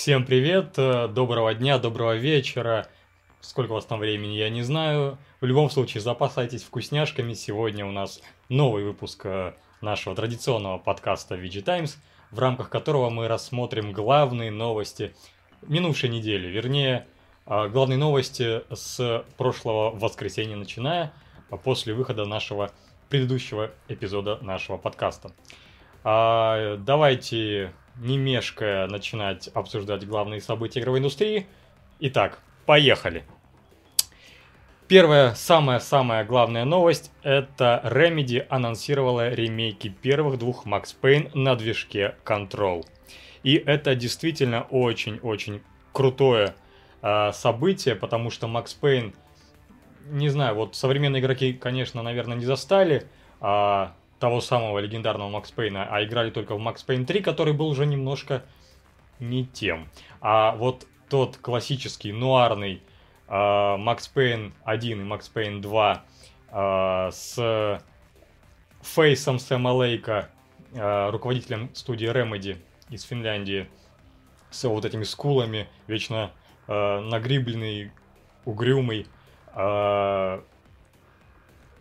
[0.00, 2.86] Всем привет, э, доброго дня, доброго вечера.
[3.42, 5.18] Сколько у вас там времени, я не знаю.
[5.42, 7.34] В любом случае, запасайтесь вкусняшками.
[7.34, 9.52] Сегодня у нас новый выпуск э,
[9.82, 11.98] нашего традиционного подкаста VG Times,
[12.30, 15.14] в рамках которого мы рассмотрим главные новости
[15.60, 16.48] минувшей недели.
[16.48, 17.06] Вернее,
[17.44, 21.12] э, главные новости с прошлого воскресенья начиная,
[21.62, 22.70] после выхода нашего
[23.10, 25.32] предыдущего эпизода нашего подкаста.
[26.04, 31.46] А, давайте не мешкая, начинать обсуждать главные события игровой индустрии.
[32.00, 33.24] Итак, поехали.
[34.88, 42.84] Первая, самая-самая главная новость– это Remedy анонсировала ремейки первых двух Max Payne на движке Control.
[43.44, 45.62] И это действительно очень-очень
[45.92, 46.54] крутое
[47.02, 49.14] э, событие, потому что Max Payne,
[50.06, 53.06] не знаю, вот современные игроки, конечно, наверное, не застали,
[53.40, 57.68] а того самого легендарного Макс Пейна, а играли только в Макс Пейн 3, который был
[57.68, 58.44] уже немножко
[59.18, 59.88] не тем.
[60.20, 62.82] А вот тот классический нуарный
[63.26, 66.04] Макс Пейн 1 и Макс Пейн 2
[66.52, 67.82] э, с
[68.82, 70.28] Фейсом Сэма Лейка,
[70.72, 72.58] э, руководителем студии Remedy
[72.90, 73.68] из Финляндии,
[74.50, 76.32] с вот этими скулами, вечно
[76.66, 77.90] нагрибленный,
[78.44, 79.06] угрюмый,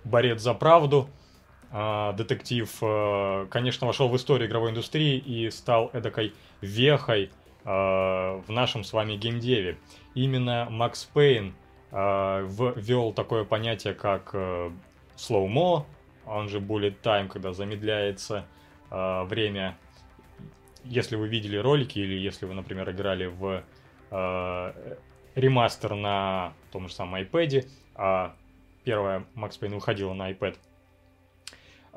[0.03, 1.18] борец за правду– а,
[1.71, 7.29] детектив, э, конечно, вошел в историю игровой индустрии и стал эдакой вехой
[7.63, 9.77] э, в нашем с вами геймдеве.
[10.15, 11.53] Именно Макс Пейн
[11.91, 14.33] э, ввел такое понятие, как
[15.15, 15.85] slow-mo,
[16.25, 18.45] он же bullet time, когда замедляется
[18.89, 19.77] время.
[20.83, 23.63] Если вы видели ролики или если вы, например, играли в
[25.35, 28.33] ремастер на том же самом iPad, а
[28.83, 30.57] первая Макс Пейн выходила на iPad–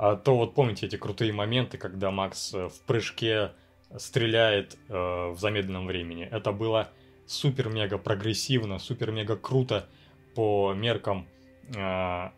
[0.03, 3.53] а, то вот помните эти крутые моменты, когда Макс э, в прыжке
[3.97, 4.95] стреляет э,
[5.31, 6.25] в замедленном времени.
[6.29, 6.89] Это было
[7.27, 9.87] супер-мега прогрессивно, супер-мега круто
[10.35, 11.29] по меркам
[11.77, 12.31] э,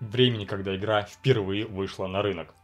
[0.00, 2.54] времени, когда игра впервые вышла на рынок.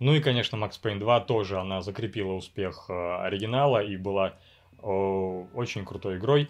[0.00, 2.92] Ну и, конечно, Max Payne 2 тоже, она закрепила успех э,
[3.22, 4.34] оригинала и была
[4.82, 6.48] э, очень крутой игрой.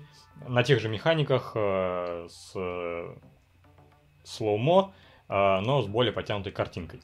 [0.48, 3.14] На тех же механиках э, с э,
[4.24, 4.94] слоумо,
[5.32, 7.00] а, но с более потянутой картинкой.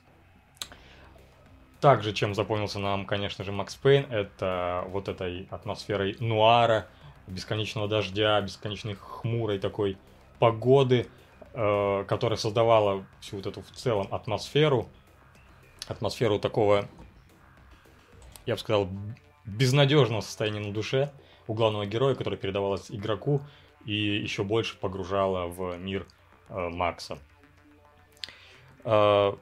[1.81, 6.87] Также, чем запомнился нам, конечно же, Макс Пейн, это вот этой атмосферой нуара,
[7.27, 9.99] бесконечного дождя, бесконечной хмурой такой
[10.39, 11.07] погоды,
[11.53, 14.89] э, которая создавала всю вот эту в целом атмосферу,
[15.87, 16.89] атмосферу такого,
[18.47, 18.89] я бы сказал,
[19.45, 21.13] безнадежного состояния на душе
[21.47, 23.43] у главного героя, которое передавалось игроку
[23.85, 26.07] и еще больше погружало в мир
[26.49, 27.19] э, Макса.
[28.85, 29.35] Э,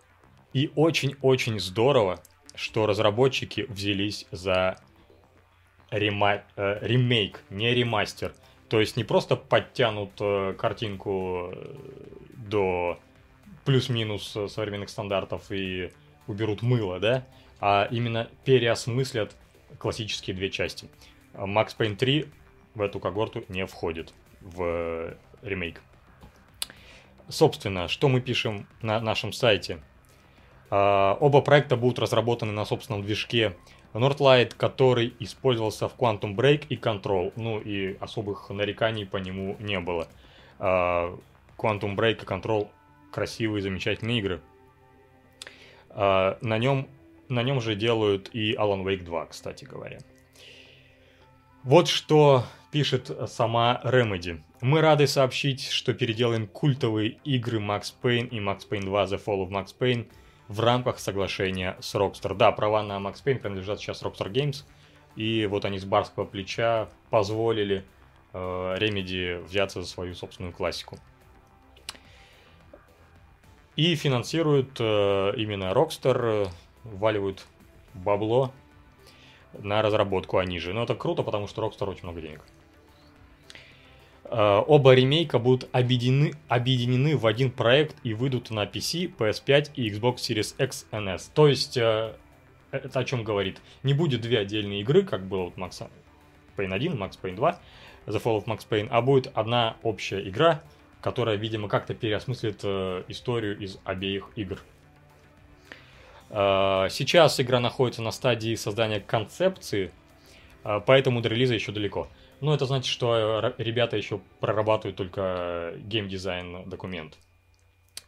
[0.55, 2.23] и очень-очень здорово,
[2.55, 4.79] что разработчики взялись за
[5.91, 6.45] рема...
[6.57, 8.33] Э, ремейк, не ремастер.
[8.69, 11.53] То есть не просто подтянут э, картинку
[12.31, 12.99] до
[13.65, 15.91] плюс-минус современных стандартов и
[16.29, 17.27] уберут мыло, да,
[17.61, 19.35] а именно переосмыслят
[19.79, 20.89] классические две части.
[21.33, 22.27] Max Payne 3
[22.75, 25.81] в эту когорту не входит в ремейк.
[27.29, 29.81] Собственно, что мы пишем на нашем сайте?
[30.71, 33.57] А, оба проекта будут разработаны на собственном движке
[33.93, 37.33] Northlight, который использовался в Quantum Break и Control.
[37.37, 40.09] Ну и особых нареканий по нему не было.
[40.59, 41.17] А,
[41.57, 42.69] Quantum Break и Control
[43.13, 44.41] красивые, замечательные игры.
[45.91, 46.89] А, на нем,
[47.29, 49.99] на нем же делают и Alan Wake 2, кстати говоря.
[51.63, 54.43] Вот что пишет сама Remedy.
[54.61, 59.47] Мы рады сообщить, что переделаем культовые игры Max Payne и Max Payne 2 The Fall
[59.47, 60.07] of Max Payne
[60.49, 62.35] в рамках соглашения с Rockstar.
[62.35, 64.65] Да, права на Max Payne принадлежат сейчас Rockstar Games,
[65.17, 67.85] и вот они с барского плеча позволили
[68.33, 70.99] э, Remedy взяться за свою собственную классику.
[73.77, 76.47] И финансируют э, именно Rockstar, э,
[76.85, 77.45] вваливают
[77.95, 78.53] бабло
[79.59, 80.73] на разработку они же.
[80.73, 82.43] Но это круто, потому что Rockstar очень много денег.
[84.35, 89.89] Uh, оба ремейка будут объединены, объединены в один проект и выйдут на PC, PS5 и
[89.89, 91.31] Xbox Series X NS.
[91.33, 92.17] То есть, uh,
[92.73, 93.61] это о чем говорит?
[93.85, 95.89] Не будет две отдельные игры, как было вот Max
[96.57, 97.61] Payne 1, Max Payne 2,
[98.07, 100.65] The Fall of Max Payne, а будет одна общая игра,
[101.01, 104.59] которая, видимо, как-то переосмыслит uh, историю из обеих игр.
[106.31, 109.93] Сейчас игра находится на стадии создания концепции,
[110.65, 112.09] поэтому до релиза еще далеко.
[112.45, 117.17] Но это значит, что э, ребята еще прорабатывают только геймдизайн документ.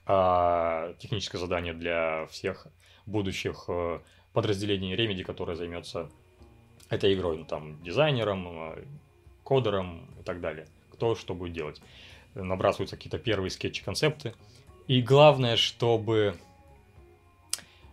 [0.05, 2.67] А техническое задание для всех
[3.07, 4.01] будущих э,
[4.35, 6.11] подразделений Remedy, которое займется
[6.91, 8.85] этой игрой, ну, там, дизайнером, э,
[9.43, 10.67] кодером и так далее.
[10.93, 11.81] Кто что будет делать.
[12.35, 14.35] Набрасываются какие-то первые скетчи-концепты.
[14.87, 16.37] И главное, чтобы...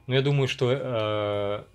[0.08, 1.66] Ну, я думаю, что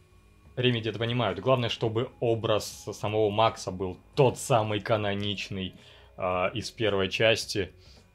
[0.59, 1.39] Remedy это понимают.
[1.39, 5.75] Главное, чтобы образ самого Макса был тот самый каноничный
[6.17, 7.71] э, из первой части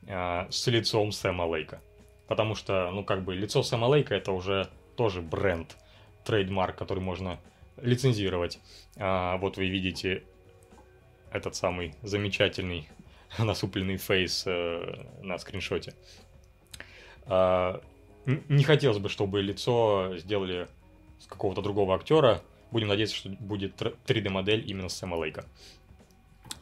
[0.05, 1.81] э, с лицом Сэма Лейка.
[2.27, 5.77] Потому что, ну, как бы, лицо Сэма Лейка это уже тоже бренд,
[6.25, 7.39] trademark, который можно
[7.81, 8.59] лицензировать.
[8.97, 10.23] А, вот вы видите
[11.31, 12.89] этот самый замечательный
[13.39, 15.93] насупленный face э, на скриншоте.
[17.25, 17.81] А,
[18.25, 20.67] не хотелось бы, чтобы лицо сделали
[21.23, 22.41] с какого-то другого актера.
[22.71, 25.45] Будем надеяться, что будет 3D-модель именно с Сэма Лейка.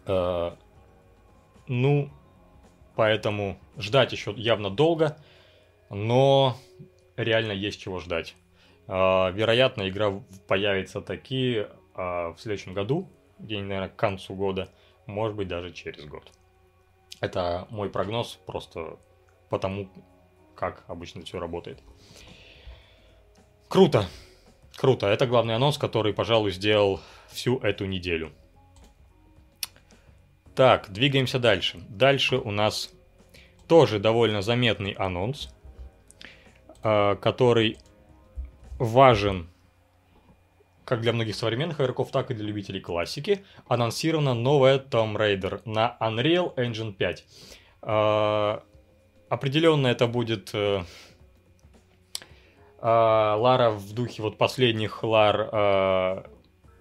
[0.05, 0.57] А,
[1.67, 2.11] ну,
[2.95, 5.17] поэтому ждать еще явно долго,
[5.89, 6.57] но
[7.17, 8.35] реально есть чего ждать.
[8.87, 10.11] А, вероятно, игра
[10.47, 11.65] появится таки
[11.95, 13.09] а, в следующем году,
[13.39, 14.69] где-нибудь, наверное, к концу года,
[15.07, 16.31] может быть, даже через год.
[17.19, 18.97] Это мой прогноз просто
[19.49, 19.89] потому,
[20.55, 21.79] как обычно все работает.
[23.67, 24.05] Круто.
[24.75, 25.07] Круто.
[25.07, 28.31] Это главный анонс, который, пожалуй, сделал всю эту неделю.
[30.55, 31.79] Так, двигаемся дальше.
[31.89, 32.91] Дальше у нас
[33.67, 35.49] тоже довольно заметный анонс,
[36.83, 37.77] а, который
[38.79, 39.49] важен
[40.83, 43.45] как для многих современных игроков, так и для любителей классики.
[43.67, 47.25] Анонсирована новая Tomb Raider на Unreal Engine 5.
[47.83, 48.63] А,
[49.29, 50.83] определенно это будет э,
[52.87, 56.25] Лара в духе вот последних Лар а,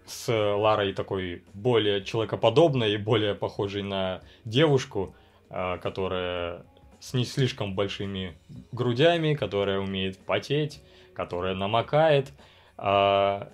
[0.06, 5.14] с Ларой такой более человекоподобной и более похожей на девушку,
[5.48, 6.64] которая
[7.00, 8.36] с не слишком большими
[8.72, 10.82] грудями, которая умеет потеть,
[11.14, 12.30] которая намокает.
[12.76, 13.50] А,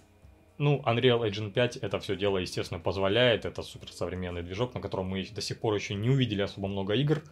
[0.58, 3.44] ну, Unreal Engine 5 это все дело, естественно, позволяет.
[3.44, 7.22] Это суперсовременный движок, на котором мы до сих пор еще не увидели особо много игр.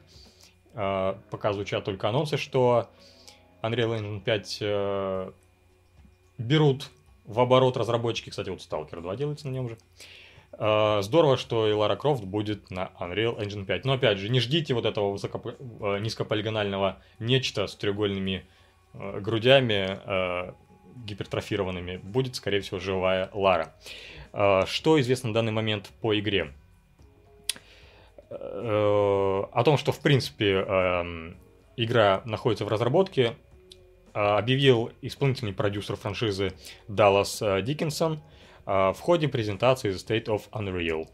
[0.74, 2.90] А, пока звучат только анонсы, что
[3.64, 5.30] Unreal Engine 5 э,
[6.38, 6.90] берут
[7.24, 8.30] в оборот разработчики.
[8.30, 9.78] Кстати, вот Stalker 2 делается на нем же.
[10.56, 13.84] Uh, здорово, что и Лара Крофт будет на Unreal Engine 5.
[13.86, 15.42] Но опять же, не ждите вот этого высоко...
[15.80, 18.44] Э, низкополигонального нечто с треугольными
[18.94, 20.52] Э, грудями э,
[21.04, 23.74] гипертрофированными, будет, скорее всего, живая Лара.
[24.32, 26.52] Э, что известно на данный момент по игре?
[28.30, 30.58] О том, что, в принципе,
[31.76, 33.34] игра находится в разработке,
[34.14, 36.54] объявил исполнительный продюсер франшизы
[36.88, 38.22] Даллас Диккенсон
[38.64, 41.08] в ходе презентации The State of Unreal.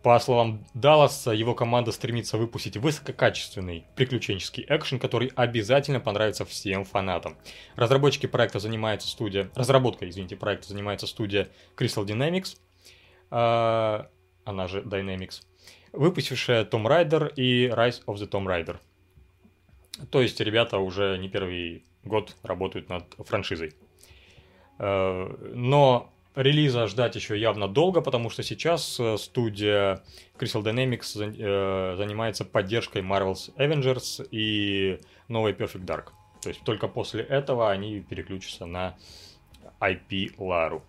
[0.00, 7.36] По словам Далласа, его команда стремится выпустить высококачественный приключенческий экшен, который обязательно понравится всем фанатам.
[7.74, 9.50] Разработчики проекта занимается студия...
[9.56, 12.56] Разработка, извините, проекта занимается студия Crystal Dynamics,
[13.30, 15.42] она же Dynamics,
[15.92, 18.76] выпустившая Tomb Raider и Rise of the Tomb Raider.
[20.10, 23.72] То есть ребята уже не первый год работают над франшизой.
[24.78, 30.04] Э, но Релиза ждать еще явно долго, потому что сейчас э, студия
[30.38, 36.12] Crystal Dynamics э, занимается поддержкой Marvel's Avengers и новой Perfect Dark.
[36.40, 38.96] То есть только после этого они переключатся на
[39.80, 40.84] IP Лару.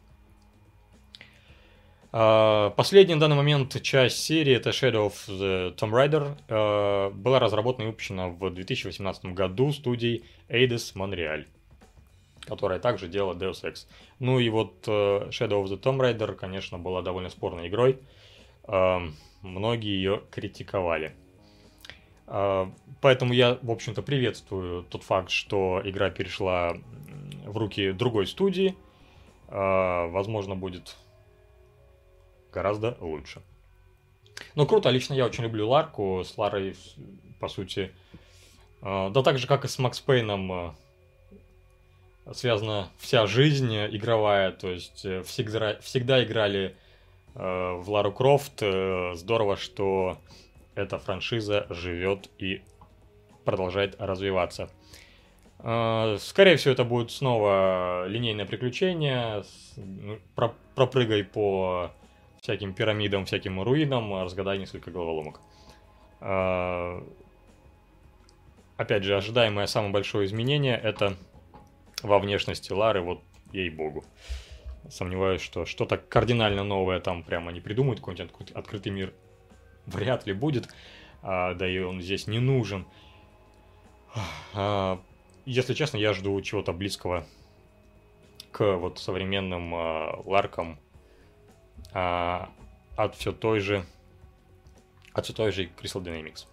[2.11, 7.39] А, последняя на данный момент часть серии, это Shadow of the Tomb Raider, э, была
[7.39, 11.45] разработана и выпущена в 2018 году студией Eidos Montreal
[12.47, 13.85] которая также делала Deus Ex.
[14.17, 17.99] Ну и вот э, Shadow of the Tomb Raider, конечно, была довольно спорной игрой.
[18.65, 21.13] Эм, многие ее критиковали.
[23.01, 26.75] Поэтому я, в общем-то, приветствую тот факт, что игра перешла
[27.45, 28.75] в руки другой студии.
[29.47, 30.95] Возможно, будет
[32.51, 33.41] гораздо лучше.
[34.55, 36.23] Ну, круто, лично я очень люблю Ларку.
[36.23, 36.75] С Ларой,
[37.39, 37.91] по сути,
[38.81, 40.75] да так же, как и с Макс Пейном,
[42.33, 46.75] связана вся жизнь игровая, то есть э, всегда, всегда играли
[47.35, 48.61] э, в Лару Крофт.
[48.61, 50.17] Э, здорово, что
[50.75, 52.61] эта франшиза живет и
[53.45, 54.69] продолжает развиваться.
[55.59, 59.43] Э, скорее всего, это будет снова линейное приключение.
[59.77, 61.91] Ну, про, пропрыгай по
[62.41, 65.41] всяким пирамидам, всяким руинам, разгадай несколько головоломок.
[66.21, 67.01] Э,
[68.77, 71.17] опять же, ожидаемое самое большое изменение это
[72.01, 74.03] во внешности Лары, вот ей-богу.
[74.89, 79.13] Сомневаюсь, что что-то кардинально новое там прямо не придумают, какой-нибудь открытый мир
[79.85, 80.69] вряд ли будет,
[81.21, 82.85] а, да и он здесь не нужен.
[84.53, 85.01] А,
[85.45, 87.25] если честно, я жду чего-то близкого
[88.51, 89.73] к вот современным
[90.25, 90.79] ларкам
[91.93, 92.45] э,
[92.95, 93.85] от все той же
[95.13, 96.45] от все той же Crystal Dynamics.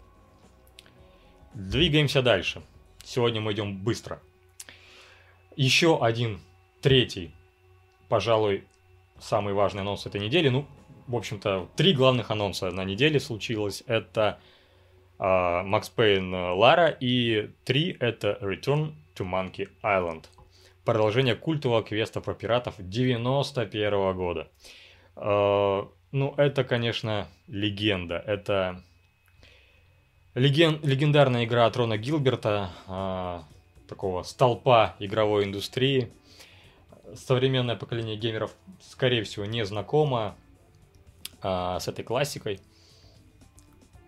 [1.54, 2.62] Двигаемся дальше.
[3.04, 4.20] Сегодня мы идем быстро.
[5.56, 6.40] Еще один,
[6.82, 7.30] третий,
[8.08, 8.64] пожалуй,
[9.18, 10.48] самый важный анонс этой недели.
[10.48, 10.66] Ну,
[11.06, 13.82] в общем-то, три главных анонса на неделе случилось.
[13.86, 14.38] Это
[15.18, 20.24] Макс Пейн Лара и три это Return to Monkey Island.
[20.84, 24.48] Продолжение культового квеста про пиратов 91 -го года.
[25.16, 28.22] Uh, ну, это, конечно, легенда.
[28.26, 28.82] Это
[30.34, 30.80] леген...
[30.82, 33.42] легендарная игра от Рона Гилберта, uh,
[33.88, 36.12] такого столпа игровой индустрии.
[37.14, 40.36] Современное поколение геймеров, скорее всего, не знакомо
[41.40, 42.60] uh, с этой классикой.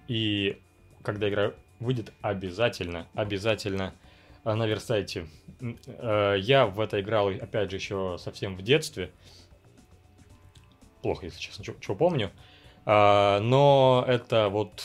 [0.09, 0.61] И
[1.03, 3.95] когда игра выйдет, обязательно, обязательно
[4.45, 5.27] наверстайте.
[5.87, 9.11] Э, я в это играл, опять же, еще совсем в детстве.
[11.03, 12.31] Плохо, если честно, что помню.
[12.85, 14.83] А, но это вот,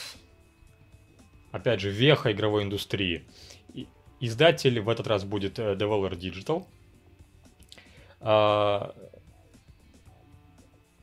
[1.52, 3.24] опять же, веха игровой индустрии.
[4.20, 6.66] Издатель в этот раз будет э, Devolver Digital.
[8.20, 8.94] А,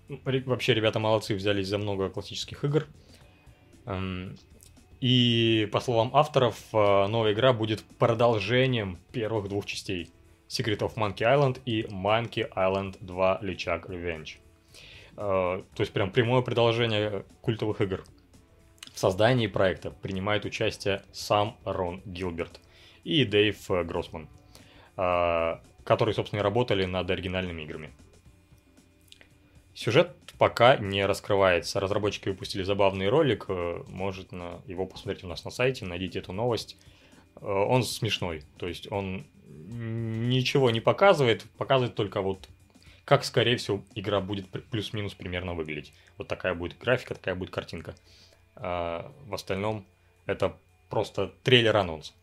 [0.08, 2.88] вообще, ребята молодцы, взялись за много классических игр.
[3.86, 4.38] Эм,
[5.00, 10.12] и, по словам авторов, э, новая игра будет продолжением первых двух частей.
[10.48, 14.41] Secret of Monkey Island и Monkey Island 2 Личак Revenge.
[15.22, 18.04] Э, то есть прям прямое продолжение культовых игр.
[18.92, 22.60] В создании проекта принимает участие сам Рон Гилберт
[23.04, 24.28] и Дэйв Гроссман,
[24.98, 27.92] э, которые, собственно, и работали над оригинальными играми.
[29.76, 31.80] Сюжет пока не раскрывается.
[31.80, 36.78] Разработчики выпустили забавный ролик, э, может его посмотреть у нас на сайте, найдите эту новость.
[37.36, 42.50] Э, он смешной, то есть он ничего не показывает, показывает только вот
[43.12, 45.92] как, скорее всего, игра будет плюс-минус примерно выглядеть.
[46.18, 47.94] Вот такая будет графика, такая будет картинка.
[48.56, 49.84] А в остальном
[50.28, 50.56] это
[50.90, 52.14] просто трейлер-анонс.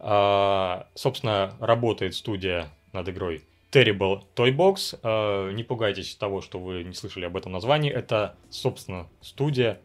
[0.00, 4.98] А, собственно, работает студия над игрой Terrible Toy Box.
[5.04, 7.92] Э, не пугайтесь того, что вы не слышали об этом названии.
[7.92, 9.80] Это, собственно, студия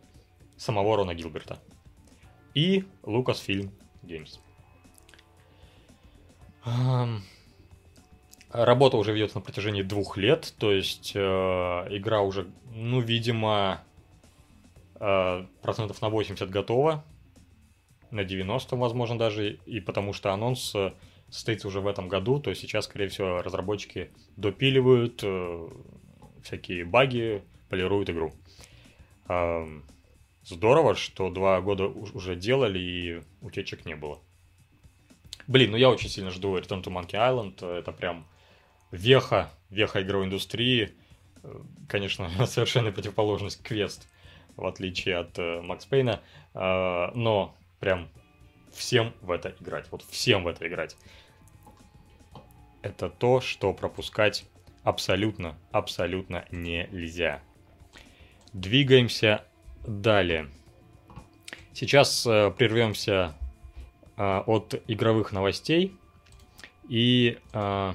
[0.58, 1.60] самого Рона Гилберта.
[2.56, 3.70] И Lucasfilm
[4.02, 4.40] Games.
[8.54, 13.82] Работа уже ведется на протяжении двух лет, то есть э, игра уже, ну, видимо,
[15.00, 17.04] э, процентов на 80 готова,
[18.12, 20.94] на 90, возможно, даже, и потому что анонс э,
[21.30, 25.68] состоится уже в этом году, то сейчас, скорее всего, разработчики допиливают э,
[26.44, 28.34] всякие баги, полируют игру.
[29.30, 29.66] Э,
[30.44, 34.20] здорово, что два года уже делали и утечек не было.
[35.48, 38.28] Блин, ну я очень сильно жду Return to Monkey Island, это прям
[38.94, 40.94] веха, веха игровой индустрии.
[41.90, 44.08] Конечно, совершенно противоположность квест,
[44.56, 46.22] в отличие от э, Макс Пейна,
[46.54, 48.08] э, но прям
[48.72, 49.88] всем в это играть.
[49.92, 50.96] Вот всем в это играть
[52.84, 54.46] это то, что пропускать
[54.84, 57.42] абсолютно, абсолютно нельзя.
[58.52, 59.44] Двигаемся
[59.88, 60.50] далее.
[61.74, 63.36] Сейчас э, прервемся
[64.16, 65.98] э, от игровых новостей
[66.88, 67.94] и э,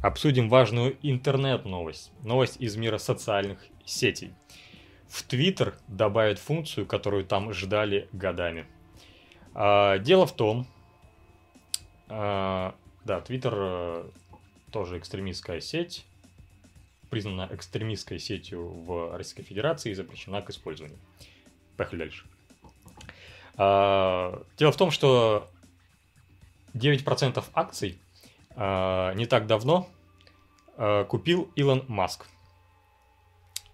[0.00, 2.12] обсудим важную интернет-новость.
[2.22, 4.32] Новость из мира социальных сетей.
[5.08, 8.66] В Twitter добавят функцию, которую там ждали годами.
[9.54, 10.66] Э, дело в том,
[12.08, 12.72] э,
[13.04, 14.10] да, Твиттер э,
[14.70, 16.04] тоже экстремистская сеть,
[17.10, 20.98] признана экстремистской сетью в Российской Федерации и запрещена к использованию.
[21.76, 22.26] Поехали дальше.
[23.56, 25.48] А, дело в том, что
[26.74, 28.07] 9% акций а,
[28.58, 29.88] не так давно
[30.76, 32.26] а, купил Илон Маск.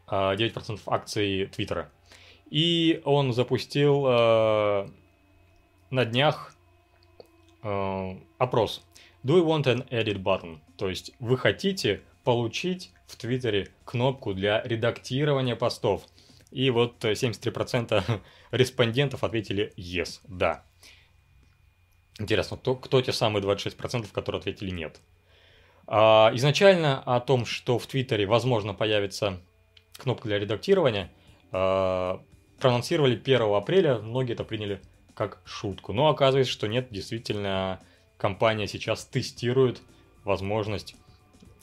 [0.06, 1.90] 9% акций Твиттера.
[2.50, 4.86] И он запустил на
[5.90, 6.54] днях
[7.62, 8.84] опрос
[9.24, 10.58] Do you want an edit button?
[10.76, 16.06] То есть вы хотите получить в Твиттере кнопку для редактирования постов.
[16.50, 20.64] И вот 73% респондентов ответили yes, да.
[22.18, 25.00] Интересно, кто, кто те самые 26%, которые ответили нет?
[25.86, 29.40] А, изначально о том, что в Твиттере, возможно, появится
[29.96, 31.10] кнопка для редактирования,
[31.50, 32.22] а,
[32.60, 34.80] проанонсировали 1 апреля, многие это приняли
[35.14, 35.92] как шутку.
[35.92, 37.80] Но оказывается, что нет, действительно,
[38.16, 39.82] компания сейчас тестирует
[40.24, 40.96] возможность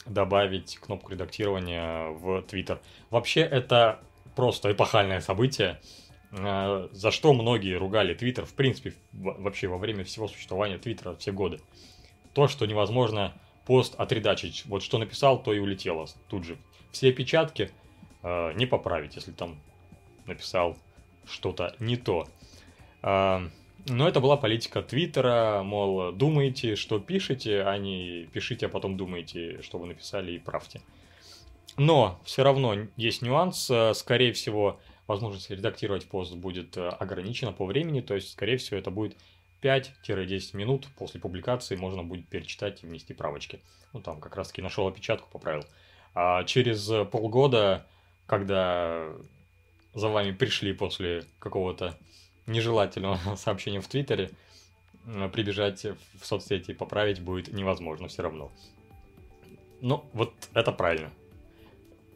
[0.06, 2.78] добавить кнопку редактирования в Twitter.
[3.10, 4.00] Вообще это
[4.34, 5.80] просто эпохальное событие,
[6.32, 11.60] за что многие ругали Twitter, в принципе, вообще во время всего существования Твиттера все годы.
[12.32, 13.34] То, что невозможно
[13.66, 14.64] пост отредачить.
[14.64, 16.56] Вот что написал, то и улетело тут же.
[16.90, 17.70] Все опечатки
[18.22, 19.60] э, не поправить, если там
[20.26, 20.78] написал
[21.26, 22.26] что-то не то.
[23.02, 23.46] Э,
[23.88, 29.60] но это была политика Твиттера, мол, думаете, что пишете, а не пишите, а потом думаете,
[29.60, 30.80] что вы написали и правьте.
[31.76, 33.70] Но все равно есть нюанс.
[33.94, 38.90] Скорее всего, возможность редактировать пост будет э, ограничена по времени, то есть, скорее всего, это
[38.90, 39.16] будет
[39.62, 43.60] 5-10 минут после публикации можно будет перечитать и внести правочки.
[43.92, 45.64] Ну, там как раз-таки нашел опечатку, поправил.
[46.14, 47.86] А через полгода,
[48.26, 49.08] когда
[49.94, 51.96] за вами пришли после какого-то
[52.46, 54.30] нежелательного сообщения в Твиттере,
[55.32, 58.52] прибежать в соцсети и поправить будет невозможно все равно.
[59.80, 61.10] Ну, вот это правильно.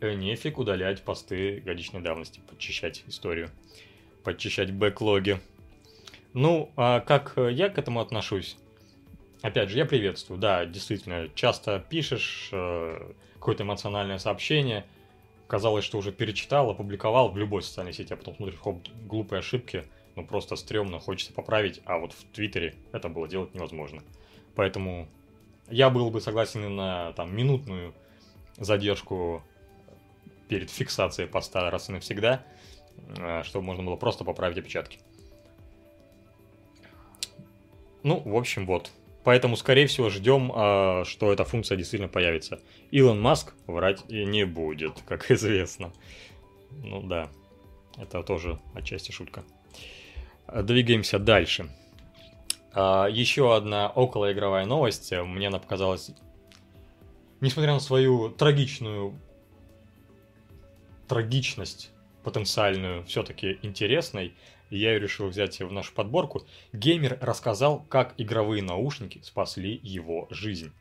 [0.00, 3.50] Э, нефиг удалять посты годичной давности, подчищать историю,
[4.24, 5.40] подчищать бэклоги.
[6.34, 8.58] Ну, а как я к этому отношусь?
[9.40, 14.84] Опять же, я приветствую, да, действительно, часто пишешь э, какое-то эмоциональное сообщение,
[15.46, 19.84] казалось, что уже перечитал, опубликовал в любой социальной сети, а потом смотришь, хоп, глупые ошибки,
[20.14, 24.02] ну просто стрёмно, хочется поправить, а вот в Твиттере это было делать невозможно.
[24.56, 25.08] Поэтому
[25.68, 27.94] я был бы согласен на там минутную
[28.58, 29.42] задержку
[30.48, 32.44] перед фиксацией поста раз и навсегда,
[33.18, 34.98] э, чтобы можно было просто поправить опечатки.
[38.02, 38.90] Ну, в общем, вот.
[39.24, 42.60] Поэтому, скорее всего, ждем, э, что эта функция действительно появится.
[42.90, 45.92] Илон Маск врать и не будет, как известно.
[46.70, 47.28] Ну да,
[47.96, 49.44] это тоже отчасти шутка.
[50.62, 51.68] Двигаемся дальше.
[52.74, 55.10] Еще одна околоигровая новость.
[55.10, 56.10] Мне она показалась,
[57.40, 59.18] несмотря на свою трагичную
[61.08, 61.90] трагичность
[62.22, 64.34] потенциальную все-таки интересной,
[64.70, 66.44] и я ее решил взять в нашу подборку.
[66.72, 70.72] Геймер рассказал, как игровые наушники спасли его жизнь.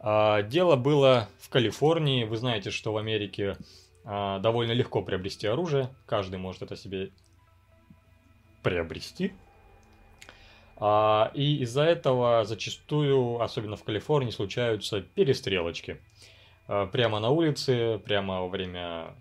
[0.00, 2.24] А, дело было в Калифорнии.
[2.24, 3.56] Вы знаете, что в Америке
[4.04, 5.88] а, довольно легко приобрести оружие.
[6.04, 7.10] Каждый может это себе
[8.62, 9.32] приобрести.
[10.76, 15.98] А, и из-за этого зачастую, особенно в Калифорнии, случаются перестрелочки.
[16.92, 19.14] Прямо на улице, прямо во время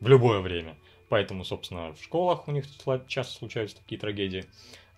[0.00, 0.76] в любое время.
[1.08, 2.64] Поэтому, собственно, в школах у них
[3.06, 4.44] часто случаются такие трагедии.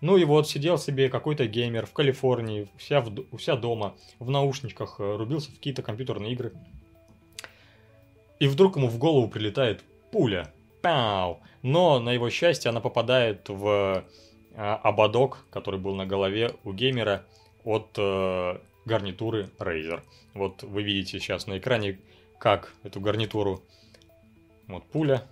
[0.01, 4.95] Ну и вот сидел себе какой-то геймер в Калифорнии, вся, в, вся дома, в наушничках,
[4.99, 6.53] э, рубился в какие-то компьютерные игры.
[8.39, 10.53] И вдруг ему в голову прилетает пуля.
[10.81, 11.41] Пау!
[11.61, 14.05] Но, на его счастье, она попадает в
[14.55, 17.25] а, ободок, который был на голове у геймера
[17.65, 20.01] от э, гарнитуры Razer.
[20.33, 21.99] Вот вы видите сейчас на экране,
[22.39, 23.61] как эту гарнитуру
[24.69, 25.23] вот пуля.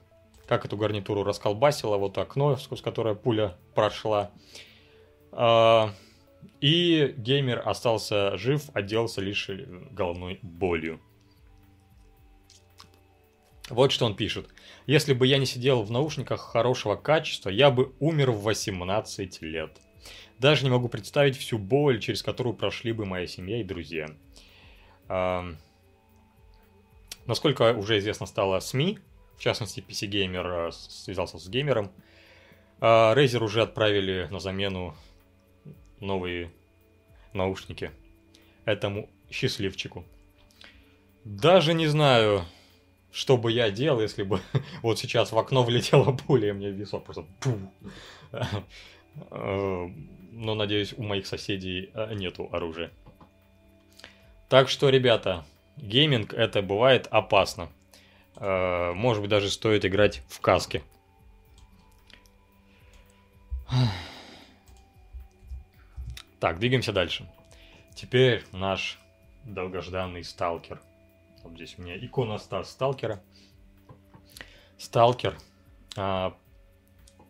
[0.47, 4.31] Как эту гарнитуру расколбасила, вот окно, сквозь которое пуля прошла.
[5.31, 5.93] А,
[6.61, 9.49] и геймер остался жив, отделался лишь
[9.91, 10.99] головной болью.
[13.69, 14.47] Вот что он пишет.
[14.85, 19.77] Если бы я не сидел в наушниках хорошего качества, я бы умер в 18 лет.
[20.39, 24.07] Даже не могу представить всю боль, через которую прошли бы моя семья и друзья.
[25.09, 25.45] А,
[27.25, 28.99] насколько уже известно стало СМИ,
[29.37, 31.91] в частности, PC Gamer э, связался с геймером.
[32.79, 34.95] А Razer уже отправили на замену
[35.99, 36.51] новые
[37.33, 37.91] наушники
[38.65, 40.05] этому счастливчику.
[41.23, 42.45] Даже не знаю,
[43.11, 44.41] что бы я делал, если бы
[44.81, 47.25] вот сейчас в окно влетела пуля, и мне висок просто
[48.31, 48.43] э,
[50.31, 52.91] Но, надеюсь, у моих соседей э, нету оружия.
[54.49, 55.45] Так что, ребята,
[55.77, 57.69] гейминг это бывает опасно.
[58.39, 60.83] Э, может быть, даже стоит играть в каске.
[66.39, 67.27] Так, двигаемся дальше.
[67.95, 68.99] Теперь наш
[69.43, 70.79] долгожданный сталкер.
[71.43, 73.21] Вот здесь у меня икона сталкера.
[74.77, 75.35] Сталкер
[75.95, 76.37] а,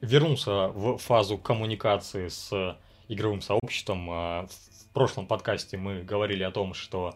[0.01, 4.09] вернулся в фазу коммуникации с игровым сообществом.
[4.11, 7.15] А, в прошлом подкасте мы говорили о том, что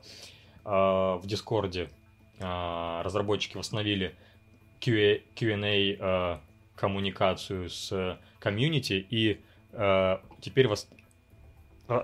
[0.64, 1.90] а, в Дискорде
[2.42, 4.16] разработчики восстановили
[4.82, 6.42] QA, а,
[6.76, 9.40] коммуникацию с комьюнити и
[9.74, 10.88] а, теперь вас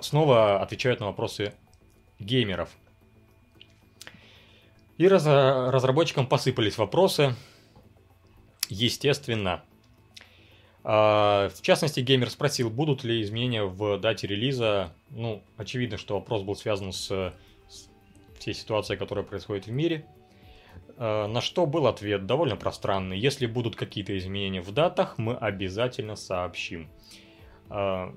[0.01, 1.53] снова отвечают на вопросы
[2.19, 2.69] геймеров.
[4.97, 7.35] И раз, разработчикам посыпались вопросы,
[8.67, 9.63] естественно.
[10.83, 14.91] В частности, геймер спросил, будут ли изменения в дате релиза.
[15.11, 17.07] Ну, очевидно, что вопрос был связан с,
[17.69, 17.89] с
[18.39, 20.16] всей ситуацией, которая происходит в мире– Э,
[20.97, 23.19] на что был ответ довольно пространный.
[23.19, 26.89] Если будут какие-то изменения в датах, мы обязательно сообщим.
[27.69, 28.11] Э,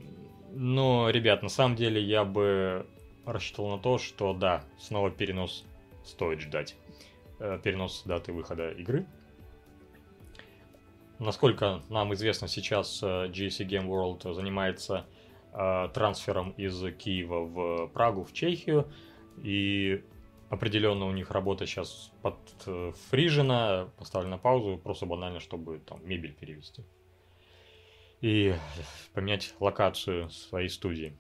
[0.52, 2.86] но, ребят, на самом деле я бы
[3.24, 5.64] рассчитывал на то, что да, снова перенос
[6.04, 6.76] стоит ждать.
[7.38, 9.06] Э, перенос даты выхода игры.
[11.18, 15.06] Насколько нам известно, сейчас э, GSC Game World занимается
[15.52, 18.88] э, трансфером из Киева в Прагу, в Чехию.
[19.42, 20.02] И
[20.50, 26.82] определенно у них работа сейчас подфрижена, поставлена на паузу, просто банально, чтобы там мебель перевести.
[28.20, 28.54] И
[29.14, 31.16] поменять локацию своей студии.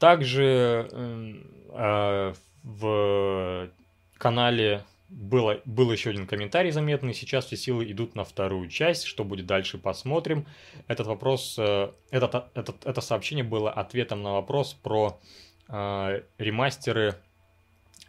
[0.00, 3.70] Также э, в
[4.18, 7.14] канале было, был еще один комментарий заметный.
[7.14, 9.04] Сейчас все силы идут на вторую часть.
[9.04, 10.46] Что будет дальше, посмотрим.
[10.88, 15.20] Этот вопрос, э, этот, этот, это сообщение было ответом на вопрос про
[15.68, 17.14] э, ремастеры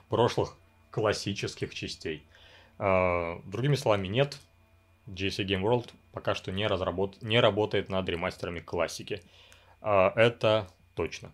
[0.09, 0.55] прошлых
[0.91, 2.23] классических частей.
[2.79, 4.39] Э, другими словами, нет.
[5.07, 7.21] GSC Game World пока что не, разработ...
[7.21, 9.21] не работает над ремастерами классики.
[9.81, 11.31] Э, это точно.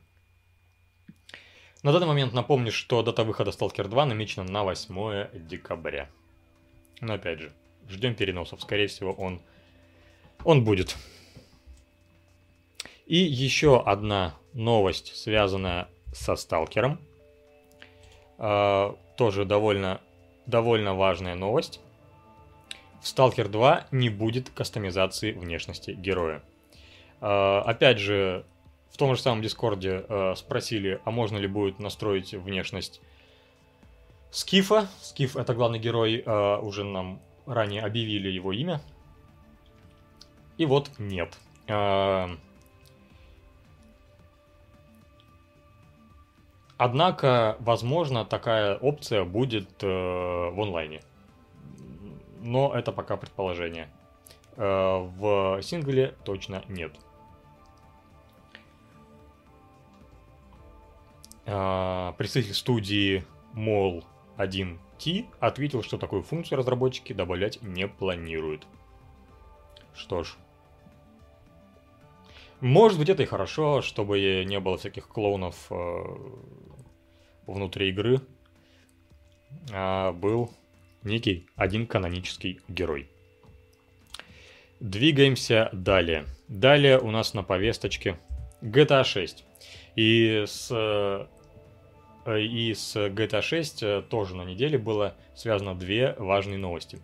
[1.83, 6.09] На данный момент напомню, что дата выхода Stalker 2 намечена на 8 декабря.
[6.99, 7.51] Но опять же,
[7.89, 8.61] ждем переносов.
[8.61, 9.41] Скорее всего, он,
[10.43, 10.95] он будет.
[13.07, 16.99] И еще одна новость, связанная со Сталкером.
[18.41, 20.01] Э, тоже довольно,
[20.47, 21.79] довольно важная новость.
[22.99, 26.41] В Stalker 2 не будет кастомизации внешности героя.
[27.21, 28.43] Э, опять же,
[28.89, 32.99] в том же самом Дискорде э, спросили, а можно ли будет настроить внешность
[34.31, 34.87] Скифа.
[35.01, 38.81] Скиф это главный герой, уже нам ранее объявили его имя.
[40.57, 41.37] И вот нет.
[46.81, 51.01] Однако, возможно, такая опция будет э, в онлайне.
[52.39, 53.87] Но это пока предположение.
[54.57, 56.95] Э, в сингле точно нет.
[61.45, 64.03] А, представитель студии Mol
[64.37, 68.65] 1T ответил, что такую функцию разработчики добавлять не планируют.
[69.93, 70.35] Что ж.
[72.61, 76.03] Может быть это и хорошо, чтобы не было всяких клоунов э,
[77.47, 78.21] внутри игры.
[79.73, 80.51] А был
[81.03, 83.09] некий один канонический герой.
[84.79, 86.25] Двигаемся далее.
[86.47, 88.17] Далее у нас на повесточке
[88.61, 89.43] GTA 6.
[89.95, 90.71] И с
[92.25, 96.99] Э, и с GTA 6 э, тоже на неделе было связано две важные новости.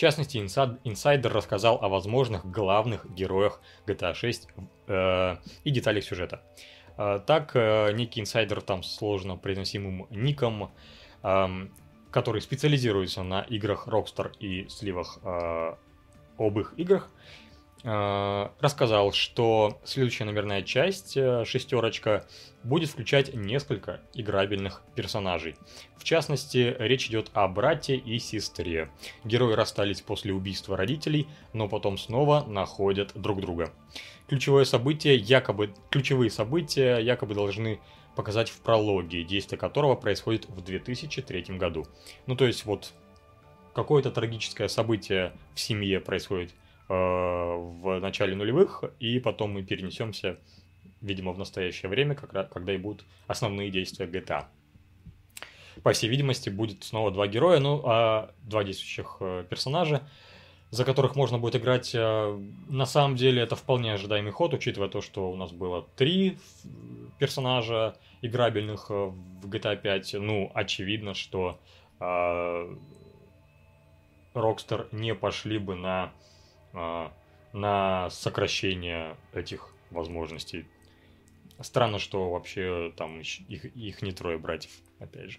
[0.00, 4.48] Частности, инсайдер рассказал о возможных главных героях GTA 6
[4.86, 6.42] э, и деталях сюжета.
[6.96, 10.72] Э, так, э, некий инсайдер там сложно произносимым ником,
[11.22, 11.68] э,
[12.10, 15.74] который специализируется на играх Rockstar и сливах э,
[16.38, 17.10] об их играх,
[17.82, 22.26] рассказал, что следующая номерная часть, э, шестерочка,
[22.62, 25.56] будет включать несколько играбельных персонажей.
[25.96, 28.90] В частности, речь идет о брате и сестре.
[29.24, 33.72] Герои расстались после убийства родителей, но потом снова находят друг друга.
[34.28, 37.80] Ключевое событие, якобы, ключевые события якобы должны
[38.14, 41.86] показать в прологе, действие которого происходит в 2003 году.
[42.26, 42.92] Ну то есть вот
[43.74, 46.54] какое-то трагическое событие в семье происходит э,
[46.92, 50.38] в начале нулевых, и потом мы перенесемся
[51.00, 54.44] видимо, в настоящее время, когда и будут основные действия GTA.
[55.82, 60.02] По всей видимости, будет снова два героя, ну, а два действующих э, персонажа,
[60.70, 61.94] за которых можно будет играть.
[61.94, 66.36] Э, на самом деле, это вполне ожидаемый ход, учитывая то, что у нас было три
[67.18, 70.14] персонажа играбельных э, в GTA 5.
[70.14, 71.58] Ну, очевидно, что
[74.34, 76.12] Rockstar не пошли бы на,
[76.72, 80.66] на сокращение этих возможностей.
[81.60, 85.38] Странно, что вообще там их, их не трое братьев, опять же.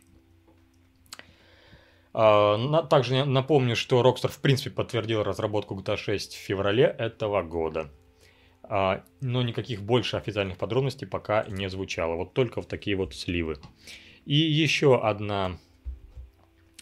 [2.13, 7.89] А, также напомню, что Rockstar в принципе подтвердил разработку GTA 6 в феврале этого года.
[8.63, 12.15] А, но никаких больше официальных подробностей пока не звучало.
[12.15, 13.58] Вот только в такие вот сливы.
[14.26, 15.58] И еще одна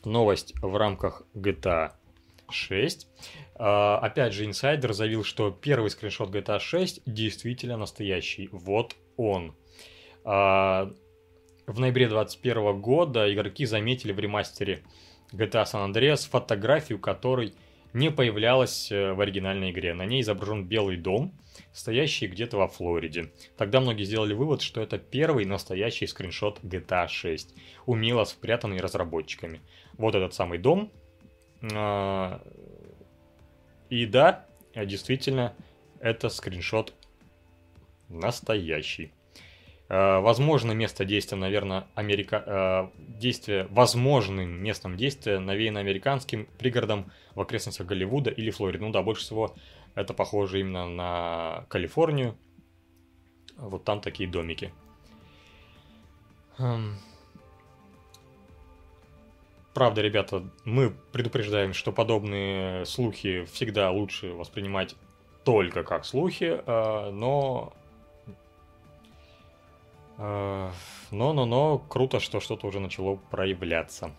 [0.04, 1.94] новость в рамках GTA
[2.50, 3.08] 6.
[3.60, 8.48] А, опять же, инсайдер заявил, что первый скриншот GTA 6 действительно настоящий.
[8.54, 9.54] Вот он.
[10.24, 10.92] А,
[11.68, 14.82] в ноябре 2021 года игроки заметили в ремастере
[15.34, 17.54] GTA San Andreas фотографию, которой
[17.92, 19.94] не появлялась э, в оригинальной игре.
[19.94, 21.34] На ней изображен белый дом,
[21.74, 23.32] стоящий где-то во Флориде.
[23.58, 29.62] Тогда многие сделали вывод, что это первый настоящий скриншот GTA 6, умело спрятанный разработчиками.
[29.98, 30.92] Вот этот самый дом.
[33.90, 35.54] А, и да, действительно,
[36.00, 36.94] это скриншот
[38.08, 39.12] настоящий.
[39.90, 42.44] Э, возможно, место действия, наверное, Америка...
[42.46, 48.86] Э, действие, возможным местом действия навеяно американским пригородом в окрестностях Голливуда или Флориды.
[48.86, 49.56] Ну да, больше всего
[49.96, 52.38] это похоже именно на Калифорнию.
[53.58, 54.72] Вот там такие домики.
[59.74, 64.96] Правда, ребята, мы предупреждаем, что подобные слухи всегда лучше воспринимать
[65.44, 67.74] только как слухи, э, но
[71.12, 74.12] но-но-но, круто, что что-то уже начало проявляться.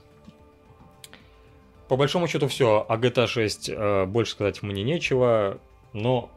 [1.88, 5.58] По большому счету все, о GTA 6 э, больше сказать мне нечего,
[5.92, 6.30] но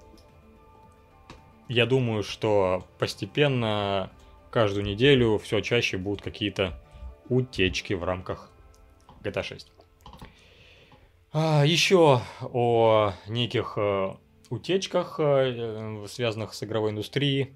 [1.69, 4.09] я думаю, что постепенно
[4.51, 6.77] каждую неделю все чаще будут какие-то
[7.29, 8.49] утечки в рамках
[9.23, 9.71] GTA 6.
[11.35, 14.13] А, еще о неких э,
[14.51, 17.53] утечках, э, связанных с игровой индустрией.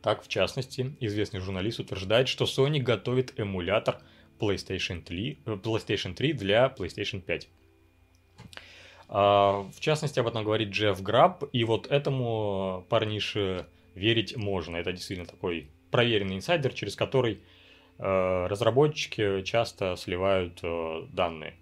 [0.00, 4.00] Так, в частности, известный журналист утверждает, что Sony готовит эмулятор
[4.40, 7.48] PlayStation 3, э, PlayStation 3 для PlayStation 5.
[9.08, 14.76] А, в частности, об этом говорит Джефф Граб, и вот этому парнише верить можно.
[14.76, 17.38] Это действительно такой проверенный инсайдер, через который э,
[17.98, 21.54] разработчики часто сливают э, данные.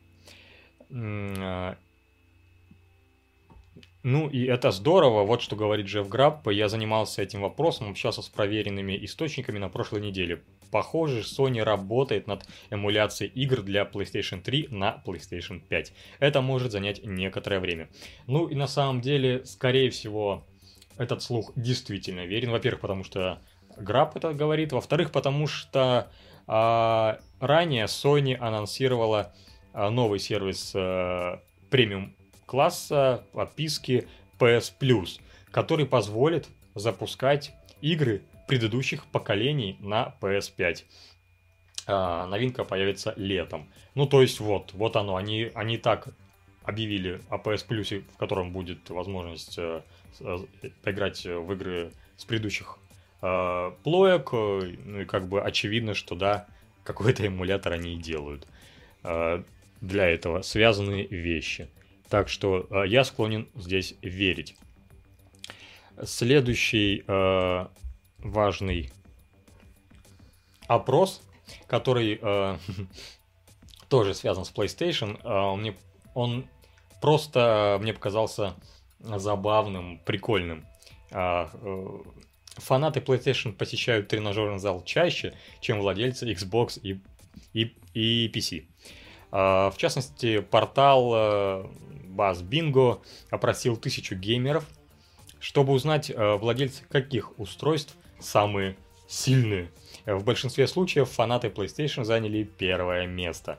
[4.02, 6.48] Ну и это здорово, вот что говорит Джефф Граб.
[6.48, 10.42] Я занимался этим вопросом, общался с проверенными источниками на прошлой неделе.
[10.70, 15.92] Похоже, Sony работает над эмуляцией игр для PlayStation 3 на PlayStation 5.
[16.18, 17.90] Это может занять некоторое время.
[18.26, 20.46] Ну и на самом деле, скорее всего,
[20.96, 22.52] этот слух действительно верен.
[22.52, 23.42] Во-первых, потому что
[23.76, 24.72] Граб это говорит.
[24.72, 26.10] Во-вторых, потому что
[26.46, 29.32] а, ранее Sony анонсировала
[29.72, 32.14] а, новый сервис а, премиум
[32.46, 40.84] класса подписки PS Plus, который позволит запускать игры предыдущих поколений на PS5.
[41.86, 43.68] А, новинка появится летом.
[43.94, 46.08] Ну, то есть вот, вот оно, они, они так
[46.64, 49.82] объявили о PS Plus, в котором будет возможность э,
[50.20, 50.38] э,
[50.82, 52.78] поиграть в игры с предыдущих
[53.22, 56.46] э, плоек, ну и как бы очевидно, что да,
[56.84, 58.46] какой-то эмулятор они и делают.
[59.02, 59.42] Э,
[59.80, 61.68] для этого связанные вещи.
[62.08, 64.56] Так что э, я склонен здесь верить.
[66.04, 67.66] Следующий э,
[68.18, 68.90] важный
[70.66, 71.22] опрос,
[71.66, 72.56] который э,
[73.88, 75.76] тоже связан с PlayStation, э, мне,
[76.14, 76.46] он
[77.00, 78.54] просто мне показался
[78.98, 80.66] забавным, прикольным.
[81.10, 81.98] Э, э,
[82.60, 87.00] фанаты PlayStation посещают тренажерный зал чаще, чем владельцы Xbox и,
[87.52, 88.64] и, и PC.
[89.32, 91.66] Э, в частности, портал э,
[92.04, 94.64] Баз Бинго опросил тысячу геймеров,
[95.40, 98.76] чтобы узнать, э, владельцы каких устройств самые
[99.08, 99.70] сильные.
[100.06, 103.58] В большинстве случаев фанаты PlayStation заняли первое место.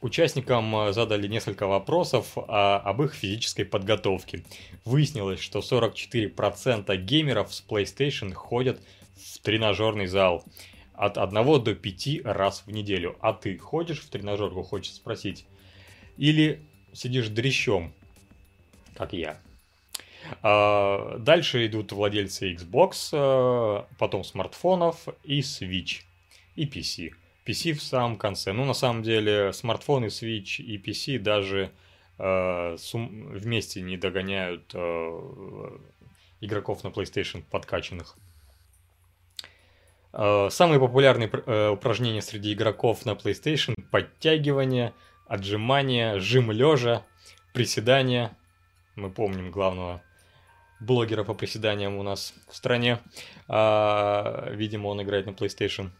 [0.00, 4.44] А, участникам э, задали несколько вопросов об их физической подготовке.
[4.84, 8.80] Выяснилось, что 44% геймеров с PlayStation ходят
[9.16, 10.44] в тренажерный зал
[10.94, 13.16] от 1 до 5 раз в неделю.
[13.20, 15.46] А ты ходишь в тренажерку, хочется спросить?
[16.20, 16.60] или
[16.92, 17.94] сидишь дрещом,
[18.94, 19.40] как я.
[20.42, 26.02] А, дальше идут владельцы Xbox, а, потом смартфонов и Switch,
[26.56, 27.12] и PC.
[27.50, 28.52] PC в самом конце.
[28.52, 31.70] Ну, на самом деле, смартфоны, Switch и PC даже
[32.18, 35.78] э, сум- вместе не догоняют э,
[36.40, 38.16] игроков на PlayStation подкачанных.
[40.12, 44.92] Э, самые популярные э, упражнения среди игроков на PlayStation– подтягивание–
[45.30, 47.04] отжимания, жим лежа,
[47.52, 48.36] приседания.
[48.96, 50.02] Мы помним главного
[50.80, 52.98] блогера по приседаниям у нас в стране.
[53.46, 55.90] А, видимо, он играет на PlayStation.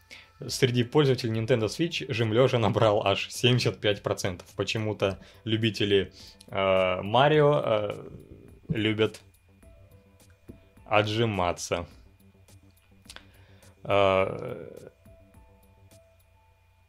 [0.47, 4.41] Среди пользователей Nintendo Switch жим лежа набрал аж 75%.
[4.55, 6.11] Почему-то любители
[6.47, 8.11] а, Марио а,
[8.69, 9.21] любят
[10.85, 11.85] отжиматься.
[13.83, 14.67] А,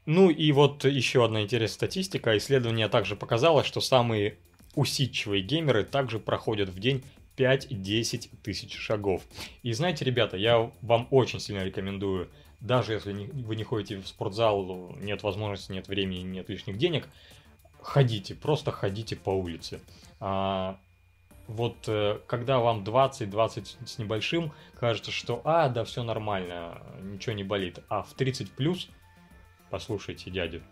[0.07, 2.37] ну и вот еще одна интересная статистика.
[2.37, 4.39] Исследование также показало, что самые
[4.75, 7.05] усидчивые геймеры также проходят в день
[7.37, 9.23] 5-10 тысяч шагов.
[9.63, 12.29] И знаете, ребята, я вам очень сильно рекомендую,
[12.63, 17.09] даже если вы не ходите в спортзал, нет возможности, нет времени, нет лишних денег,
[17.83, 19.81] ходите, просто ходите по улице.
[20.21, 20.79] А,
[21.49, 27.45] вот э, когда вам 20-20 с небольшим, кажется, что а, да, все нормально, ничего не
[27.45, 27.81] болит.
[27.89, 28.89] А в 30 плюс–
[29.73, 30.63] послушайте дядю.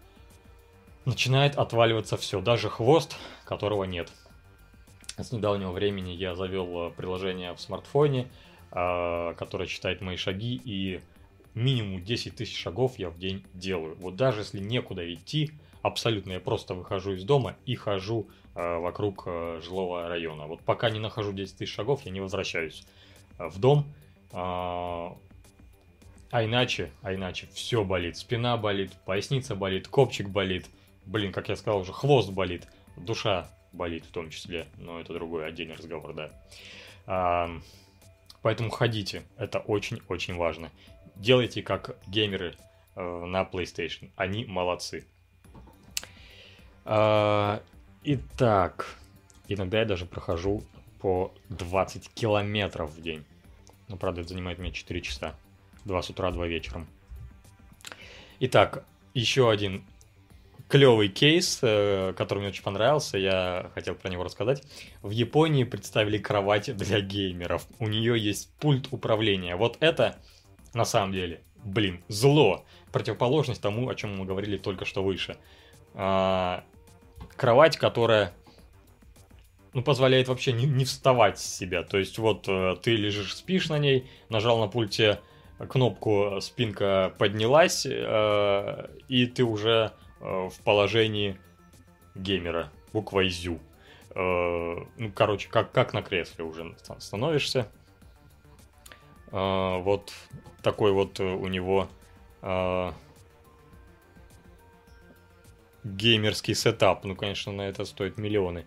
[1.07, 4.13] Начинает отваливаться все, даже хвост, которого нет.
[5.17, 8.29] С недавнего времени я завел э, приложение в смартфоне,
[8.71, 11.01] э, которая считает мои шаги, и
[11.55, 13.97] минимум 10 тысяч шагов я в день делаю.
[14.01, 19.25] Вот даже если некуда идти, абсолютно я просто выхожу из дома и хожу э, вокруг
[19.27, 20.47] э, жилого района.
[20.47, 22.85] Вот пока не нахожу 10 тысяч шагов, я не возвращаюсь
[23.39, 23.87] э, в дом.
[24.33, 25.11] Э,
[26.33, 28.17] а иначе, а иначе все болит.
[28.17, 30.67] Спина болит, поясница болит, копчик болит.
[31.05, 32.69] Блин, как я сказал уже, хвост болит.
[32.97, 34.67] Душа болит в том числе.
[34.79, 36.31] Но это другой отдельный разговор, да.
[37.07, 37.51] А,
[38.43, 39.25] поэтому ходите.
[39.39, 40.71] Это очень-очень важно.
[41.21, 42.57] Делайте как геймеры
[42.97, 44.11] э, на PlayStation.
[44.17, 45.05] Они молодцы.
[46.87, 47.63] А,
[48.05, 48.97] итак,
[49.47, 50.65] иногда я даже прохожу
[50.99, 53.23] по 20 километров в день.
[53.89, 55.35] Ну, правда, это занимает меня 4 часа.
[55.85, 56.87] Два с утра, два вечером.
[58.39, 59.85] Итак, еще один
[60.69, 64.63] клевый кейс, э, который мне очень понравился, я хотел про него рассказать.
[65.03, 67.67] В Японии представили кровать для геймеров.
[67.79, 69.57] У нее есть пульт управления.
[69.57, 70.17] Вот это,
[70.75, 72.65] на самом деле, блин, зло.
[72.93, 75.37] Противоположность тому, о чем мы говорили только что выше.
[75.95, 76.65] А,
[77.37, 78.33] кровать, которая
[79.73, 81.83] ну, позволяет вообще не, не вставать с себя.
[81.83, 85.21] То есть вот э, ты лежишь, спишь на ней, нажал на пульте
[85.69, 91.37] кнопку спинка поднялась, э, и ты уже э, в положении
[92.15, 93.59] геймера, буквой ЗЮ.
[94.15, 97.69] Э, ну, короче, как, как на кресле уже становишься.
[99.33, 100.13] Э, вот
[100.63, 101.89] такой вот у него
[102.43, 102.93] э,
[105.85, 107.05] геймерский сетап.
[107.05, 108.67] Ну, конечно, на это стоит миллионы.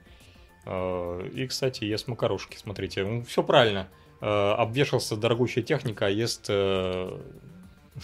[0.65, 3.03] Э, и, кстати, ест макарошки, смотрите.
[3.03, 3.89] Ну, все правильно.
[4.21, 7.19] Э, обвешался дорогущая техника, а ест э,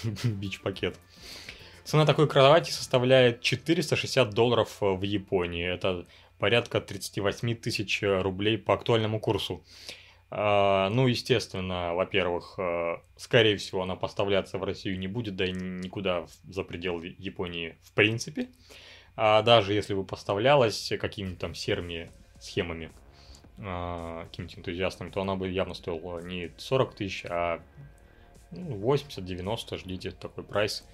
[0.23, 0.97] бич-пакет.
[1.83, 5.65] Цена такой кровати составляет 460 долларов в Японии.
[5.65, 6.05] Это
[6.37, 9.63] порядка 38 тысяч рублей по актуальному курсу.
[10.31, 12.59] Ну, естественно, во-первых,
[13.17, 17.93] скорее всего, она поставляться в Россию не будет, да и никуда за пределы Японии в
[17.93, 18.49] принципе.
[19.21, 22.89] А даже если бы поставлялась какими-то там серыми схемами,
[23.57, 27.59] э, какими-то энтузиастами, то она бы явно стоила не 40 тысяч, а
[28.51, 30.85] 80-90, ну, ждите такой прайс.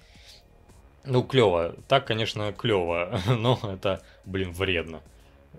[1.04, 1.76] Ну, клево.
[1.86, 5.02] Так, конечно, клево, но это, блин, вредно.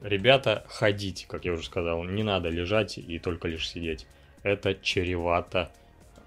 [0.02, 4.06] Ребята, ходите, как я уже сказал, не надо лежать и только лишь сидеть.
[4.44, 5.72] Это чревато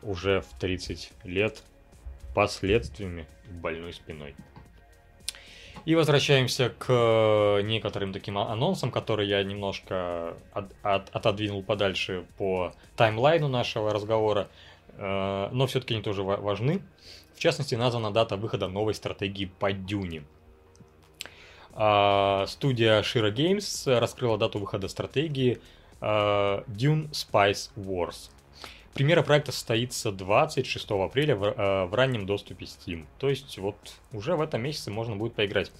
[0.02, 1.62] уже в 30 лет
[2.34, 4.34] последствиями больной спиной.
[5.86, 12.74] И возвращаемся к э, некоторым таким анонсам, которые я немножко от, от, отодвинул подальше по
[12.96, 14.48] таймлайну нашего разговора,
[14.98, 16.82] э, но все-таки они тоже важны.
[17.34, 20.24] В частности, названа дата выхода новой стратегии по Дюне.
[21.72, 25.60] А, студия Shira Games раскрыла дату выхода стратегии
[26.00, 28.30] э, Dune Spice Wars.
[28.94, 33.06] Премьера проекта состоится 26 апреля в, э, в раннем доступе Steam.
[33.18, 33.76] То есть вот
[34.12, 35.70] уже в этом месяце можно будет поиграть.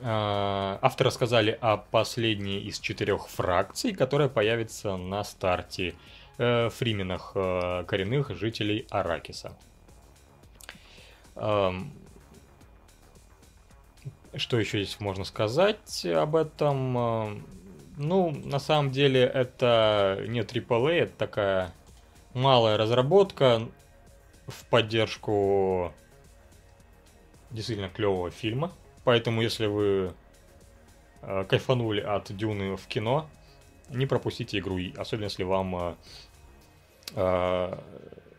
[0.00, 5.94] Авторы рассказали о последней из четырех фракций, которая появится на старте
[6.36, 9.56] э, фрименах э, коренных жителей Аракиса.
[14.34, 17.44] Э, что еще здесь можно сказать об этом?
[17.96, 21.74] Ну, на самом деле, это не AAA, это такая
[22.34, 23.68] малая разработка
[24.46, 25.94] в поддержку
[27.50, 28.72] действительно клевого фильма.
[29.04, 30.12] Поэтому, если вы
[31.22, 33.28] э, кайфанули от Дюны в кино,
[33.90, 35.94] не пропустите игру, особенно если вам, э,
[37.14, 37.78] э,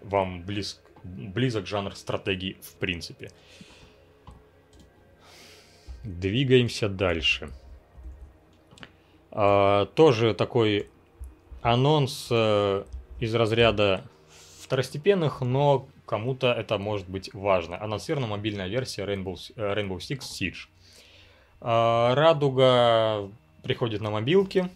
[0.03, 3.31] вам близ, близок жанр стратегии в принципе.
[6.05, 7.49] Двигаемся дальше.
[9.31, 10.87] А, тоже такой
[11.63, 12.83] анонс э,
[13.19, 14.03] из разряда
[14.61, 17.81] второстепенных, но кому-то это может быть важно.
[17.81, 20.67] Анонсирована мобильная версия Rainbow, э, Rainbow Six Siege.
[21.59, 23.27] А, радуга
[23.63, 24.69] приходит на мобилки.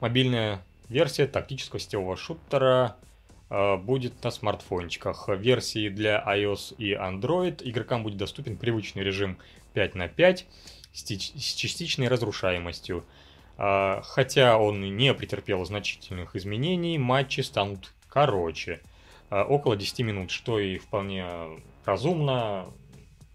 [0.00, 2.96] Мобильная версия тактического сетевого шутера
[3.48, 5.28] будет на смартфончиках.
[5.28, 9.38] Версии для iOS и Android игрокам будет доступен привычный режим
[9.74, 10.46] 5 на 5
[10.92, 13.04] с частичной разрушаемостью.
[13.58, 18.80] А, хотя он не претерпел значительных изменений, матчи станут короче.
[19.30, 21.26] А, около 10 минут, что и вполне
[21.84, 22.66] разумно.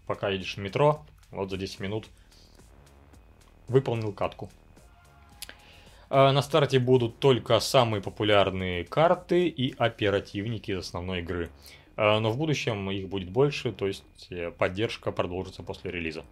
[0.06, 2.08] Пока едешь в метро, вот за 10 минут
[3.68, 4.50] выполнил катку.
[6.14, 11.48] А, на старте будут только самые популярные карты и оперативники из основной игры.
[11.96, 16.24] Но в будущем их будет больше, то есть э, поддержка продолжится после релиза.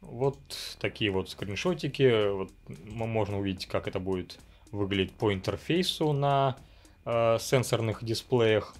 [0.00, 0.38] Вот
[0.80, 2.28] такие вот скриншотики.
[2.30, 2.50] Вот
[2.86, 4.38] можно увидеть, как это будет
[4.70, 6.56] выглядеть по интерфейсу на
[7.04, 8.74] э, сенсорных дисплеях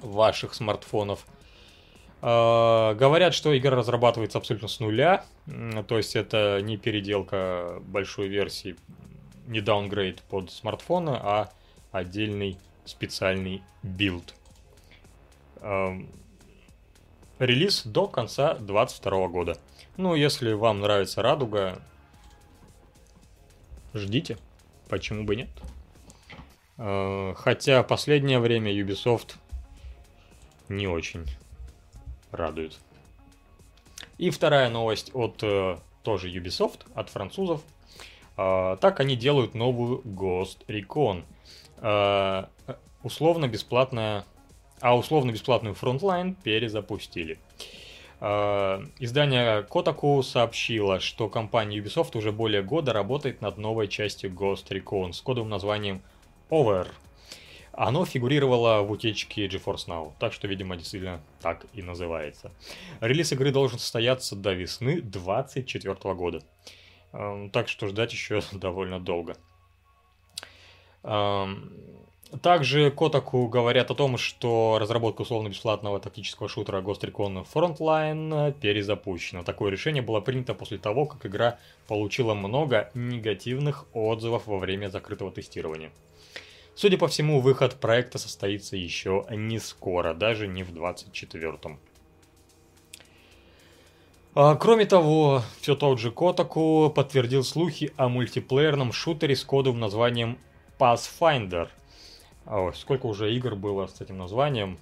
[0.00, 1.24] ваших смартфонов.
[2.22, 5.24] Э, говорят, что игра разрабатывается абсолютно с нуля,
[5.86, 8.76] то есть это не переделка большой версии,
[9.46, 11.52] не даунгрейд под смартфоны, а
[11.92, 14.34] отдельный специальный build.
[15.60, 16.08] Эм,
[17.38, 19.58] релиз до конца 2022 года.
[19.96, 21.80] Ну, если вам нравится радуга,
[23.94, 24.38] ждите,
[24.88, 25.48] почему бы нет.
[26.78, 29.34] Э, хотя последнее время Ubisoft
[30.68, 31.26] не очень
[32.30, 32.78] радует.
[34.16, 37.62] И вторая новость от э, тоже Ubisoft, от французов.
[38.40, 41.24] Э, так они делают новую Ghost Recon.
[43.02, 44.24] Условно бесплатная,
[44.80, 47.38] а условно бесплатную Frontline перезапустили.
[48.20, 55.14] Издание Kotaku сообщило, что компания Ubisoft уже более года работает над новой частью Ghost Recon
[55.14, 56.02] с кодовым названием
[56.50, 56.88] Over.
[57.72, 62.52] Оно фигурировало в утечке GeForce Now, так что, видимо, действительно так и называется.
[63.00, 66.42] Релиз игры должен состояться до весны 2024 года.
[67.12, 69.36] Эм, так что ждать еще довольно долго.
[71.02, 71.72] Эм,
[72.42, 79.42] также Kotaku говорят о том, что разработка условно-бесплатного тактического шутера Ghost Recon Frontline перезапущена.
[79.42, 81.58] Такое решение было принято после того, как игра
[81.88, 85.90] получила много негативных отзывов во время закрытого тестирования.
[86.76, 91.80] Судя по всему, выход проекта состоится еще не скоро, даже не в 24-м.
[94.32, 100.38] А, кроме того, все тот же Котаку подтвердил слухи о мультиплеерном шутере с кодовым названием
[100.78, 101.68] Pathfinder.
[102.46, 104.78] О, сколько уже игр было с этим названием,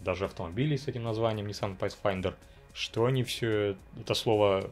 [0.00, 2.34] даже автомобилей с этим названием, Nissan Pathfinder.
[2.74, 4.70] Что они все это слово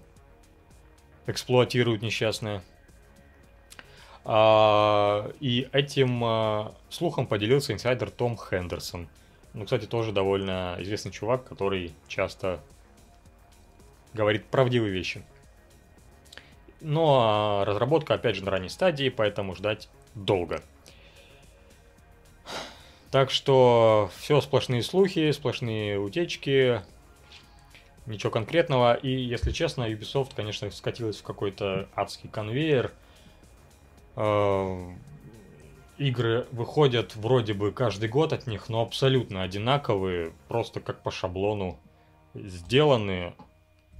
[1.26, 2.62] эксплуатируют несчастное.
[4.26, 9.09] А, и этим а, слухом поделился инсайдер Том Хендерсон.
[9.55, 12.61] Ну, кстати, тоже довольно известный чувак, который часто
[14.16, 15.22] говорит правдивые вещи.
[16.80, 20.62] Но разработка, опять же, на ранней стадии, поэтому ждать долго.
[23.10, 26.82] Так что все сплошные слухи, сплошные утечки,
[28.06, 28.94] ничего конкретного.
[28.94, 32.90] И, если честно, Ubisoft, конечно, скатилась в какой-то адский конвейер–
[34.16, 34.94] Э,
[35.98, 41.78] игры выходят вроде бы каждый год от них, но абсолютно одинаковые, просто как по шаблону
[42.34, 43.34] сделаны.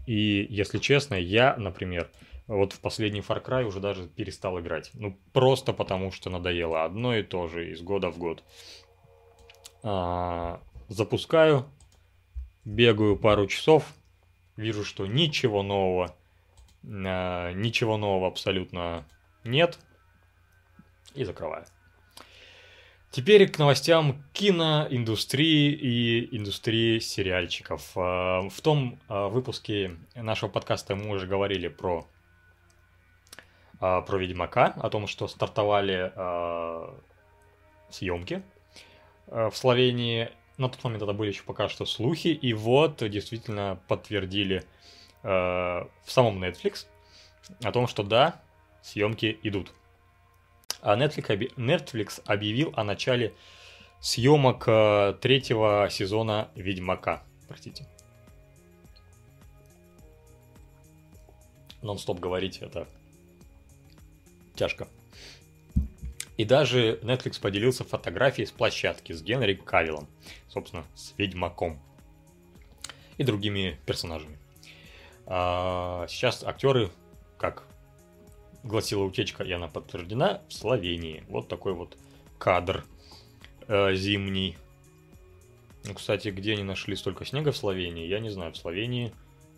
[0.07, 2.09] И, если честно, я, например,
[2.47, 4.91] вот в последний Far Cry уже даже перестал играть.
[4.95, 6.85] Ну, просто потому что надоело.
[6.85, 8.45] Одно и то же из года в год.
[9.83, 11.67] А, запускаю,
[12.65, 13.93] бегаю пару часов,
[14.57, 16.15] вижу, что ничего нового,
[16.85, 19.05] а, ничего нового абсолютно
[19.45, 19.79] нет
[21.15, 21.67] и закрываю.
[23.11, 27.93] Теперь к новостям киноиндустрии и индустрии сериальчиков.
[27.97, 32.07] А, в том а, выпуске нашего подкаста мы уже говорили про,
[33.81, 36.13] а, про Ведьмака, о том, что стартовали
[37.91, 38.43] съемки
[39.27, 40.31] в Словении.
[40.59, 44.65] На тот момент это были еще пока что слухи, и вот действительно подтвердили
[45.23, 46.87] в самом Netflix
[47.63, 48.43] о том, что да,
[48.83, 49.73] съемки идут.
[50.87, 53.35] А Netflix объявил о начале
[53.99, 57.25] съемок э, третьего сезона Ведьмака.
[57.49, 57.89] Простите.
[61.83, 62.87] Нон-стоп говорить это
[64.55, 64.87] тяжко.
[66.37, 70.07] И даже Netflix поделился фотографией с площадки с Генри Кавиллом,
[70.47, 71.83] собственно, с Ведьмаком
[73.19, 74.39] и другими персонажами.
[75.27, 76.93] А сейчас актеры,
[78.67, 81.25] гласила утечка, и она подтверждена, в Словении.
[81.29, 81.97] Вот такой вот
[82.39, 82.85] кадр
[83.69, 84.57] э, зимний.
[85.85, 88.53] Ну, кстати, где они нашли столько снега в Словении, я не знаю.
[88.53, 89.13] В Словении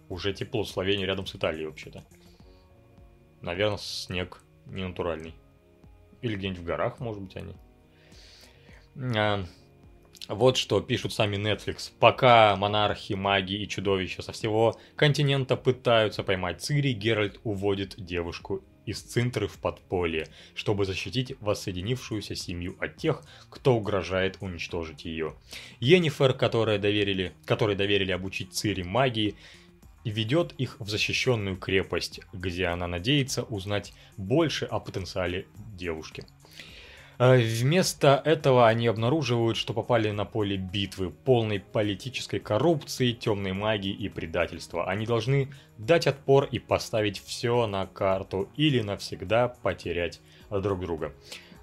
[0.08, 0.64] уже тепло.
[0.64, 2.04] Словении рядом с Италией вообще-то.
[3.40, 5.34] Наверное, снег не натуральный.
[6.20, 7.54] Или где-нибудь в горах, может быть, они.
[9.16, 9.44] А,
[10.28, 11.90] вот что пишут сами Netflix.
[11.98, 19.02] Пока монархи, маги и чудовища со всего континента пытаются поймать Цири, Геральт уводит девушку из
[19.02, 25.34] центры в подполье, чтобы защитить воссоединившуюся семью от тех, кто угрожает уничтожить ее.
[25.78, 29.34] Йеннифер, которой доверили, которой доверили обучить Цири магии,
[30.04, 36.24] ведет их в защищенную крепость, где она надеется узнать больше о потенциале девушки.
[37.18, 43.90] А Вместо этого они обнаруживают, что попали на поле битвы, полной политической коррупции, темной магии
[43.90, 44.88] и предательства.
[44.88, 51.12] Они должны дать отпор и поставить все на карту или навсегда потерять друг друга.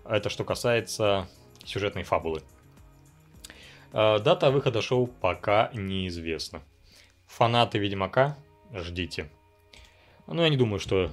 [0.04, 1.30] Это что касается
[1.64, 2.42] сюжетной фабулы.
[3.94, 6.62] А, Дата выхода шоу пока неизвестна.
[7.28, 8.38] Фанаты Ведьмака,
[8.74, 9.32] ждите.
[10.28, 11.12] Ну, я не думаю, что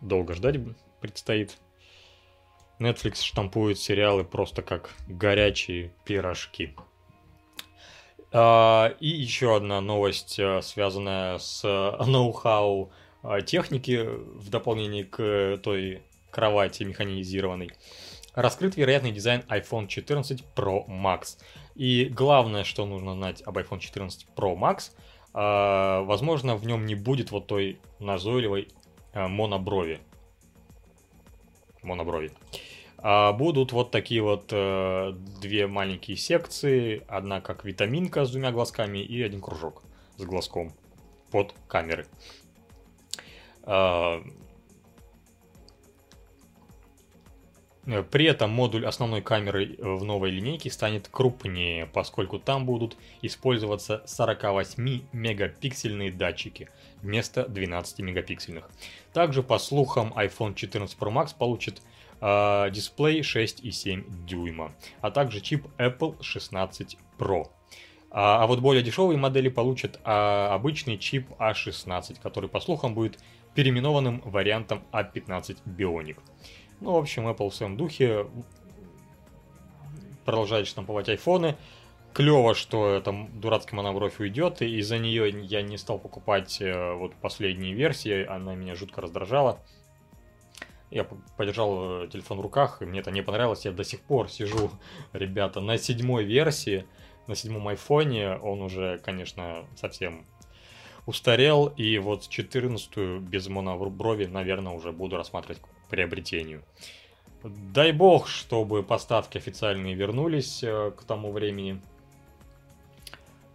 [0.00, 0.56] долго ждать
[1.00, 1.56] предстоит.
[2.80, 6.74] Netflix штампует сериалы просто как горячие пирожки.
[8.32, 12.90] А, И еще одна новость, э, связанная с э, ноу-хау
[13.22, 17.70] э, техники в дополнение к той кровати механизированной.
[18.34, 21.38] Раскрыт вероятный дизайн iPhone 14 Pro Max.
[21.74, 24.92] И главное, что нужно знать об iPhone 14 Pro Max,
[25.32, 28.68] возможно, в нем не будет вот той назойливой
[29.14, 30.00] моноброви.
[31.82, 32.32] Моноброви.
[32.98, 37.02] А будут вот такие вот э, две маленькие секции.
[37.08, 39.82] Одна как витаминка с двумя глазками и один кружок
[40.16, 40.72] с глазком
[41.30, 42.06] под камеры.
[43.62, 44.22] А,
[48.10, 55.02] При этом модуль основной камеры в новой линейке станет крупнее, поскольку там будут использоваться 48
[55.12, 56.68] мегапиксельные датчики
[57.02, 58.70] вместо 12 мегапиксельных.
[59.12, 61.82] Также, по слухам, iPhone 14 Pro Max получит
[62.20, 67.46] э, дисплей 6,7 дюйма, а также чип Apple 16 Pro.
[68.10, 73.18] А, а вот более дешевые модели получат а, обычный чип A16, который, по слухам, будет
[73.54, 76.18] переименованным вариантом A15 Bionic.
[76.80, 78.26] Ну, в общем, Apple в своем духе
[80.24, 81.56] продолжает штамповать айфоны.
[82.12, 87.14] Клево, что эта дурацкая монобровь уйдет, и из-за нее я не стал покупать э, вот
[87.14, 89.60] последние версии, она меня жутко раздражала.
[90.90, 91.04] Я
[91.36, 94.70] подержал э, телефон в руках, и мне это не понравилось, я до сих пор сижу,
[95.12, 96.84] ребята, на седьмой версии,
[97.28, 100.26] на седьмом айфоне, он уже, конечно, совсем
[101.06, 106.64] устарел, и вот 14 без моноброви, наверное, уже буду рассматривать приобретению.
[107.42, 111.80] Дай бог, чтобы поставки официальные вернулись э, к тому времени.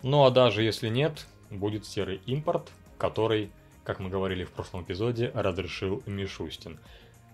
[0.06, 3.50] Ну а даже если нет, будет серый импорт, который,
[3.84, 6.80] как мы говорили в прошлом эпизоде, разрешил Мишустин.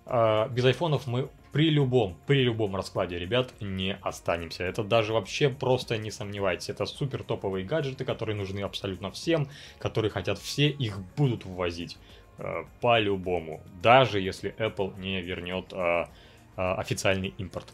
[0.05, 4.63] А без айфонов мы при любом, при любом раскладе, ребят, не останемся.
[4.63, 6.69] Это даже вообще просто не сомневайтесь.
[6.69, 11.97] Это супер топовые гаджеты, которые нужны абсолютно всем, которые хотят все, их будут ввозить.
[12.37, 16.09] Э, по-любому, даже если Apple не вернет а,
[16.55, 17.67] а, официальный импорт.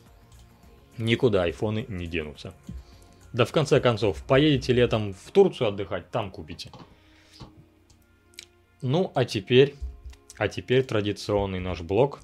[0.98, 2.56] Никуда айфоны не денутся.
[3.34, 6.72] Да в конце концов, поедете летом в Турцию отдыхать, там купите.
[8.82, 9.76] Ну, а теперь,
[10.38, 12.20] а теперь традиционный наш блок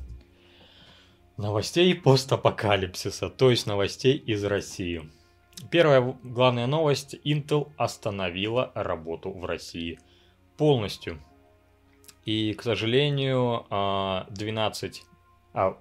[1.38, 5.10] новостей постапокалипсиса, то есть новостей из России.
[5.72, 7.16] Первая главная новость.
[7.24, 10.00] Intel остановила работу в России
[10.58, 11.20] полностью.
[12.26, 13.66] И, к сожалению,
[14.30, 15.04] 12,
[15.54, 15.78] а, а,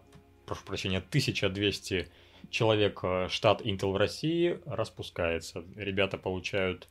[0.46, 2.08] прошу прощения, 1200
[2.52, 5.64] человек э, штат Intel в России распускается.
[5.74, 6.88] Ребята получают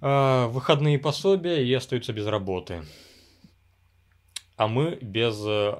[0.00, 2.84] э, выходные пособия и остаются без работы.
[4.56, 5.74] А мы без э,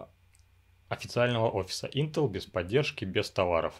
[0.88, 3.74] официального офиса Intel, без поддержки, без товаров.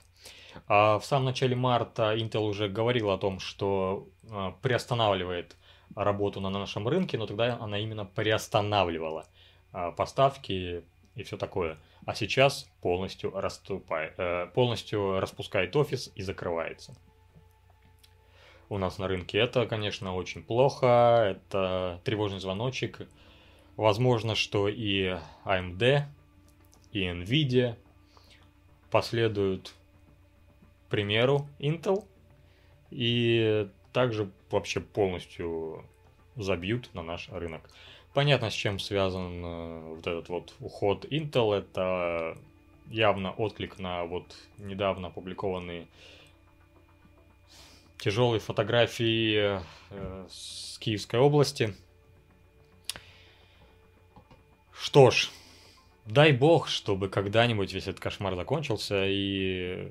[0.66, 5.56] А в самом начале марта Intel уже говорил о том, что э, приостанавливает
[5.94, 9.26] работу на нашем рынке, но тогда она именно приостанавливала
[9.72, 10.84] а, поставки
[11.14, 11.78] и все такое.
[12.06, 16.96] А сейчас полностью, расступает, э, полностью распускает офис и закрывается.
[18.68, 23.06] У нас на рынке это, конечно, очень плохо, это тревожный звоночек.
[23.76, 26.04] Возможно, что и AMD,
[26.92, 27.76] и Nvidia
[28.90, 29.74] последуют
[30.92, 32.04] примеру Intel
[32.90, 35.86] и также вообще полностью
[36.36, 37.70] забьют на наш рынок.
[38.14, 41.54] Понятно, с чем связан э, вот этот вот уход Intel.
[41.54, 42.36] Это
[42.88, 45.86] явно отклик на вот недавно опубликованные
[47.98, 49.60] тяжелые фотографии
[49.90, 51.74] э, с Киевской области.
[54.72, 55.30] Что ж,
[56.04, 59.90] дай бог, чтобы когда-нибудь весь этот кошмар закончился и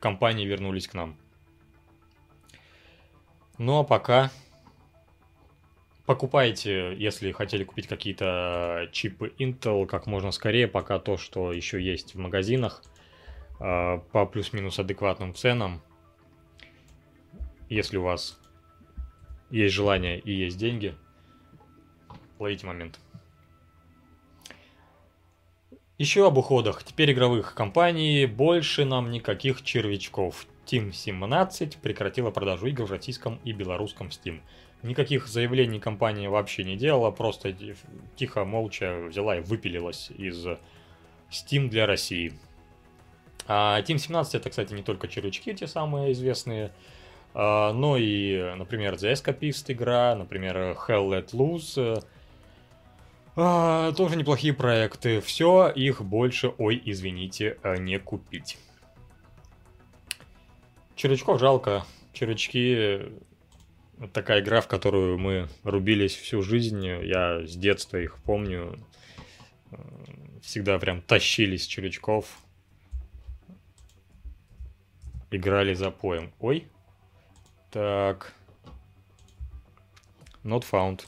[0.00, 1.14] компании вернулись к нам.
[3.58, 4.32] Ну а пока
[6.10, 12.16] покупайте, если хотели купить какие-то чипы Intel как можно скорее, пока то, что еще есть
[12.16, 12.82] в магазинах
[13.60, 15.80] а, по плюс-минус адекватным ценам.
[17.68, 18.40] Если у вас
[19.50, 20.96] есть желание и есть деньги,
[22.40, 22.98] ловите момент.
[25.96, 26.82] Еще об уходах.
[26.82, 30.48] Теперь игровых компаний больше нам никаких червячков.
[30.66, 34.40] Team 17 прекратила продажу игр в российском и белорусском Steam.
[34.82, 37.54] Никаких заявлений компания вообще не делала, просто
[38.16, 40.46] тихо, молча взяла и выпилилась из
[41.30, 42.32] Steam для России.
[43.46, 46.72] А Team 17 это, кстати, не только червячки, те самые известные,
[47.34, 52.04] а, но и, например, The Escapist игра, например, Hell Let Loose.
[53.36, 55.20] А, тоже неплохие проекты.
[55.20, 58.58] Все, их больше, ой, извините, не купить.
[60.96, 61.84] Червячков жалко.
[62.12, 63.02] Червячки
[64.08, 66.86] такая игра, в которую мы рубились всю жизнь.
[66.86, 68.78] Я с детства их помню.
[70.42, 72.38] Всегда прям тащились червячков.
[75.30, 76.32] Играли за поем.
[76.40, 76.66] Ой.
[77.70, 78.34] Так.
[80.42, 81.06] Not found.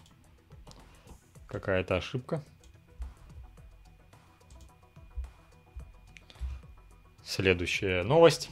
[1.46, 2.44] Какая-то ошибка.
[7.24, 8.50] Следующая новость.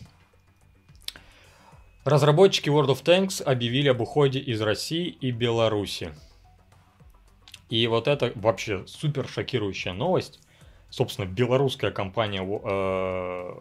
[2.10, 6.12] Разработчики World of Tanks объявили об уходе из России и Беларуси.
[7.68, 10.40] И вот это вообще супер шокирующая новость.
[10.88, 13.54] Собственно, белорусская компания э,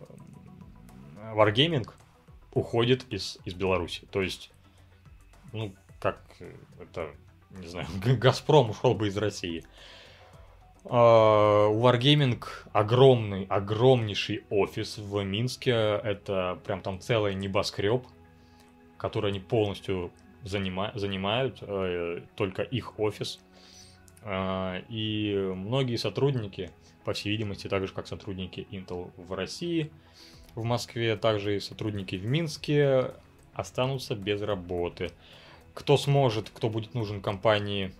[1.35, 1.87] Wargaming
[2.51, 4.07] уходит из, из Беларуси.
[4.09, 4.49] То есть,
[5.53, 6.19] ну, как
[6.81, 7.11] это,
[7.51, 7.85] не знаю,
[8.17, 9.63] Газпром ушел бы из России.
[10.85, 12.43] Uh, у Wargaming
[12.73, 16.01] огромный, огромнейший офис в Минске.
[16.03, 18.07] Это прям там целый небоскреб
[18.99, 20.11] которые они полностью
[20.43, 23.39] занима занимают, э, только их офис.
[24.21, 26.69] Э, и многие сотрудники,
[27.05, 29.89] по всей видимости, так же как сотрудники Intel в России,
[30.53, 33.13] в Москве, также и сотрудники в Минске
[33.53, 35.11] останутся без работы.
[35.73, 37.93] Кто сможет, кто будет нужен компании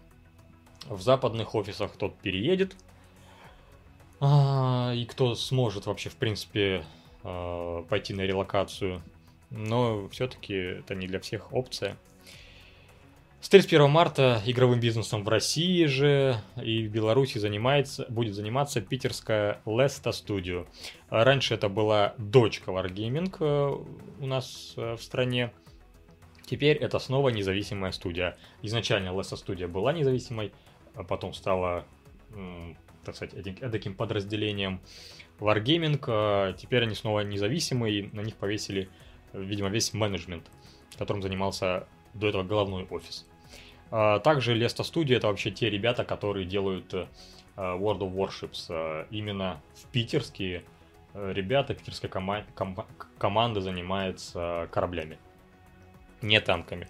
[0.88, 2.76] в западных офисах, тот переедет.
[4.20, 6.84] А, и кто сможет вообще, в принципе,
[7.24, 9.02] э, пойти на релокацию
[9.52, 11.98] но все-таки это не для всех опция.
[13.42, 19.62] С 31 марта игровым бизнесом в России же и в Беларуси занимается, будет заниматься питерская
[19.66, 20.68] Lesta Studio.
[21.10, 23.84] Раньше это была дочка Wargaming э,
[24.20, 25.54] у нас э, в стране.
[26.46, 28.38] Теперь это снова независимая студия.
[28.62, 30.52] Изначально Lesta Studio была независимой,
[30.96, 31.86] а потом стала,
[33.06, 33.36] так сказать,
[33.72, 34.82] таким подразделением
[35.40, 36.04] Wargaming.
[36.08, 38.90] А теперь они снова независимые, на них повесили
[39.34, 40.50] видимо, весь менеджмент,
[40.98, 43.26] которым занимался до этого головной офис.
[43.92, 47.08] А, также Lesto Studio это вообще те ребята, которые делают э,
[47.56, 48.66] World of Warships.
[48.70, 50.64] А, именно в питерские
[51.14, 52.86] э, ребята, питерская кома- ком-
[53.18, 55.18] команда занимается кораблями,
[56.22, 56.88] не танками.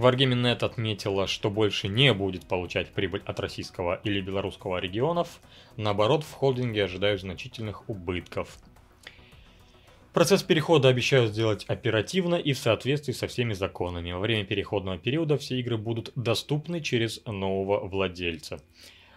[0.00, 5.40] Wargaming.net отметила, что больше не будет получать прибыль от российского или белорусского регионов,
[5.76, 8.58] наоборот, в холдинге ожидают значительных убытков.
[10.12, 14.10] Процесс перехода обещают сделать оперативно и в соответствии со всеми законами.
[14.10, 18.60] Во время переходного периода все игры будут доступны через нового владельца.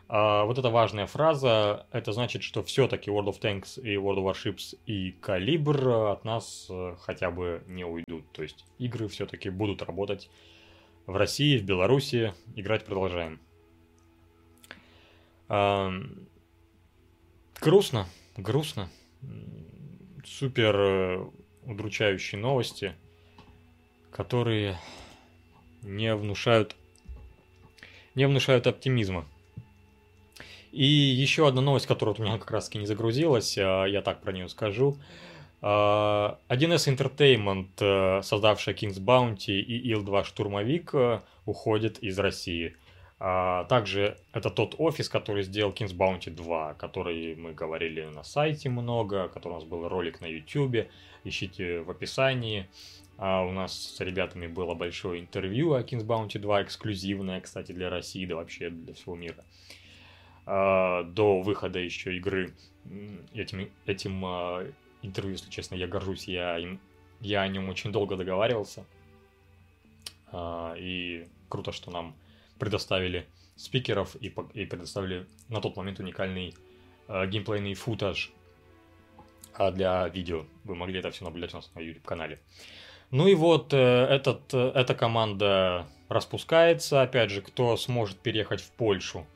[0.07, 4.31] А вот эта важная фраза, это значит, что все-таки World of Tanks и World of
[4.31, 8.31] Warships и Калибр от нас э, хотя бы не уйдут.
[8.31, 10.29] То есть игры все-таки будут работать
[11.05, 13.39] в России, в Беларуси играть продолжаем.
[15.49, 15.91] А,
[17.59, 18.89] грустно, грустно.
[20.25, 21.25] Супер э,
[21.65, 22.95] удручающие новости,
[24.11, 24.77] которые
[25.81, 26.75] не внушают,
[28.15, 29.25] не внушают оптимизма.
[30.71, 34.21] И еще одна новость, которая у меня как раз таки не загрузилась, а, я так
[34.21, 34.97] про нее скажу.
[35.63, 42.75] 1С Entertainment, э, создавшая King's Bounty и Ил-2 Штурмовик, э, уходит из России.
[43.17, 48.69] А, также это тот офис, который сделал King's Bounty 2, который мы говорили на сайте
[48.69, 50.89] много, который у нас был ролик на YouTube,
[51.23, 52.67] ищите в описании.
[53.17, 57.89] А у нас с ребятами было большое интервью о King's Bounty 2, эксклюзивное, кстати, для
[57.89, 59.45] России, да вообще для всего мира.
[60.45, 62.53] А, до выхода еще игры
[63.33, 64.67] этим, этим а,
[65.03, 66.79] интервью, если честно, я горжусь, я, им,
[67.21, 68.85] я о нем очень долго договаривался.
[70.31, 72.15] А, и круто, что нам
[72.57, 76.55] предоставили спикеров и, и предоставили на тот момент уникальный
[77.07, 78.31] а, геймплейный футаж
[79.53, 80.45] а для видео.
[80.63, 82.39] Вы могли это все наблюдать у нас на YouTube-канале.
[83.11, 87.03] Ну и вот э, этот, э, эта команда распускается.
[87.03, 89.27] Опять же, кто сможет переехать в Польшу–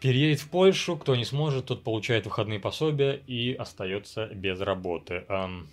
[0.00, 5.26] переедет в Польшу, кто не сможет, тот получает выходные пособия и остается без работы.
[5.28, 5.68] Эм,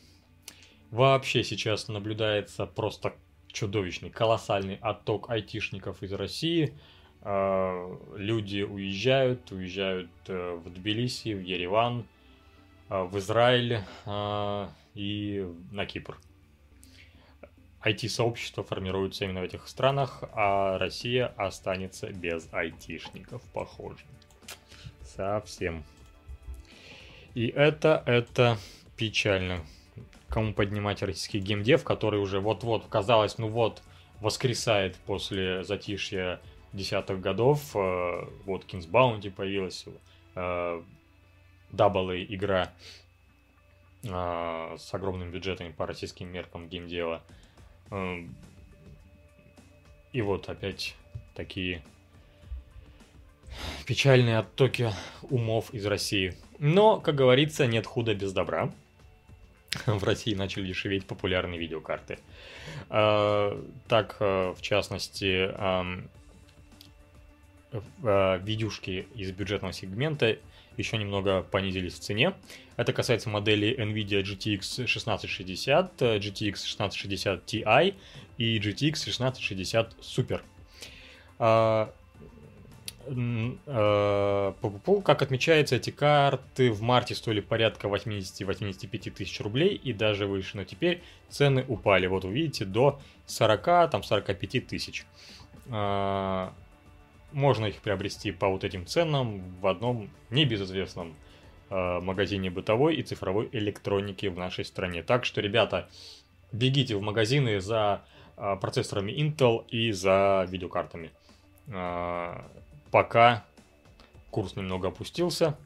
[0.91, 3.15] вообще сейчас наблюдается просто
[3.47, 6.73] чудовищный, колоссальный отток айтишников из России.
[7.21, 12.05] э, люди уезжают, уезжают э, в Тбилиси, в Ереван,
[12.89, 16.19] э, в Израиль э, и на Кипр.
[17.89, 23.99] IT-сообщество формируется именно в этих странах, а Россия останется без айтишников, похоже.
[25.03, 25.83] Совсем.
[27.33, 28.57] И это, это
[28.95, 29.61] печально.
[30.29, 33.81] Кому поднимать российский геймдев, который уже вот-вот, казалось, ну вот,
[34.21, 36.41] воскресает после затишья
[36.73, 37.75] десятых годов.
[37.75, 39.85] Э, вот Kings Bounty появилась,
[40.35, 40.81] э,
[41.71, 42.71] Double игра
[44.03, 47.21] э, с огромными бюджетами по российским меркам геймдева.
[50.13, 50.95] И вот опять
[51.35, 51.83] такие
[53.85, 54.91] печальные оттоки
[55.29, 56.33] умов из России.
[56.59, 58.71] Но, как говорится, нет худа без добра.
[59.85, 62.19] В России начали дешеветь популярные видеокарты.
[62.89, 65.51] А, так, э, в частности,
[68.03, 70.37] э, видюшки из бюджетного сегмента
[70.77, 72.33] еще немного понизились в цене.
[72.75, 77.95] Это касается моделей NVIDIA GTX 1660, GTX 1660 Ti
[78.37, 80.41] и GTX 1660 Super.
[83.09, 84.53] Э,
[85.03, 90.65] как отмечается, эти карты в марте стоили порядка 80-85 тысяч рублей и даже выше, но
[90.65, 92.07] теперь цены упали.
[92.07, 95.05] Вот увидите, до 40, там 45 тысяч.
[97.31, 101.15] Э, можно их приобрести по вот этим ценам в одном небезызвестном
[101.69, 105.03] э, магазине бытовой и цифровой электроники в нашей стране.
[105.03, 105.89] Так что, ребята,
[106.51, 108.03] бегите в магазины за
[108.61, 111.09] процессорами Intel и за видеокартами
[112.91, 113.43] пока
[114.31, 115.57] курс немного опустился,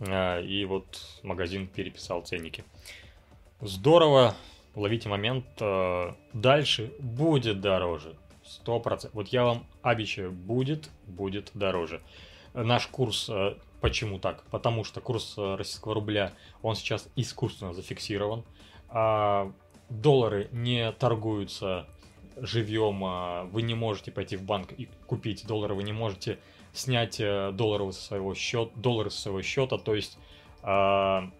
[0.00, 2.64] а, и вот магазин переписал ценники.
[3.60, 4.34] Здорово,
[4.74, 8.14] ловите момент, а, дальше будет дороже,
[8.66, 9.10] 100%.
[9.12, 12.00] Вот я вам обещаю, будет, будет дороже.
[12.54, 14.44] Наш курс, а, почему так?
[14.50, 16.32] Потому что курс российского рубля,
[16.62, 18.44] он сейчас искусственно зафиксирован,
[18.88, 19.52] а
[19.88, 21.86] доллары не торгуются
[22.40, 26.38] живьем, а, вы не можете пойти в банк и купить доллары, вы не можете
[26.72, 30.18] снять э, доллары со своего счета, доллары со своего счета, то есть
[30.62, 31.30] а,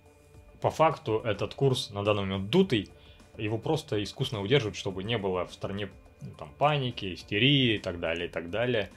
[0.61, 2.91] по факту этот курс на данный момент дутый,
[3.37, 5.91] его просто искусственно удерживают, чтобы не было в стране
[6.23, 8.91] ну, там, паники, истерии и так далее, и так далее.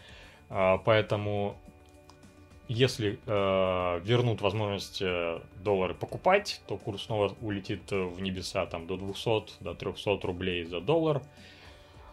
[0.49, 1.57] А, поэтому
[2.67, 8.95] если э, вернут возможность э, доллары покупать, то курс снова улетит в небеса там до
[8.95, 11.21] 200, до 300 рублей за доллар.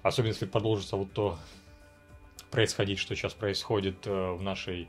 [0.03, 1.39] Особенно если продолжится вот то
[2.51, 4.89] происходить, что сейчас происходит э, в нашей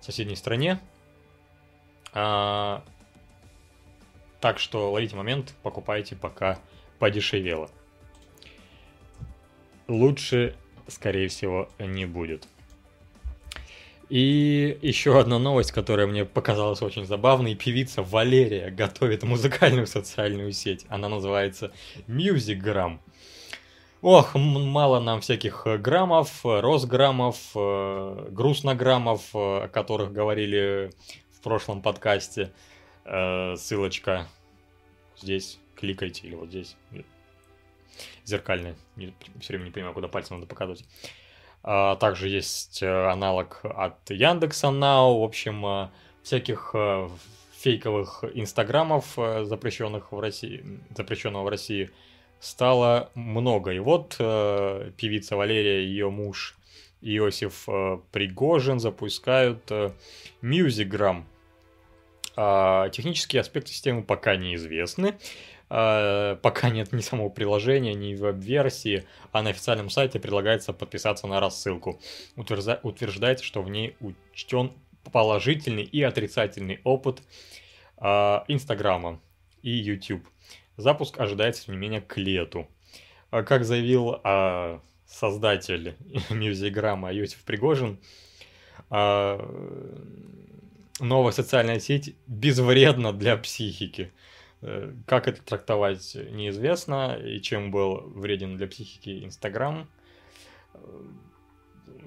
[0.00, 0.80] соседней стране.
[2.12, 2.82] А,
[4.40, 6.58] так что ловите момент, покупайте, пока
[6.98, 7.70] подешевело.
[9.88, 10.54] Лучше,
[10.88, 12.46] скорее всего, не будет.
[14.08, 17.56] И еще одна новость, которая мне показалась очень забавной.
[17.56, 20.86] Певица Валерия готовит музыкальную социальную сеть.
[20.88, 21.72] Она называется
[22.06, 22.98] Musicgram.
[24.02, 30.92] Ох, мало нам всяких э, граммов, э, росграммов, э, грустнограммов, о которых говорили
[31.32, 32.52] в прошлом подкасте.
[33.04, 34.26] Ссылочка
[35.16, 36.76] здесь, кликайте или вот здесь.
[38.24, 38.76] Зеркальная,
[39.40, 40.84] все время не понимаю, куда пальцем надо показывать.
[41.62, 45.90] А, также есть аналог от Яндекса Now, в общем,
[46.22, 46.74] всяких
[47.58, 50.64] фейковых инстаграмов, запрещенных в России,
[50.96, 51.90] запрещенного в России,
[52.40, 53.72] стало много.
[53.72, 56.56] И вот э, певица Валерия и ее муж
[57.00, 59.92] Иосиф э, Пригожин запускают э,
[60.42, 61.24] Musicgram.
[62.36, 65.16] Э, технические аспекты системы пока неизвестны.
[65.68, 71.40] Uh, пока нет ни самого приложения, ни веб-версии, а на официальном сайте предлагается подписаться на
[71.40, 72.00] рассылку.
[72.36, 72.78] Утвержда...
[72.84, 74.72] Утверждается, что в ней учтен
[75.10, 77.20] положительный и отрицательный опыт
[77.96, 79.20] uh, Инстаграма
[79.62, 80.24] и YouTube.
[80.76, 82.68] Запуск ожидается, тем не менее, к лету.
[83.30, 85.96] А как заявил а, создатель
[86.30, 87.98] Мьюзиграмма Юсиф Пригожин,
[88.90, 89.40] а,
[91.00, 94.12] новая социальная сеть безвредна для психики.
[94.62, 97.16] Э, как это трактовать, неизвестно.
[97.16, 99.88] И чем был вреден для психики Инстаграм,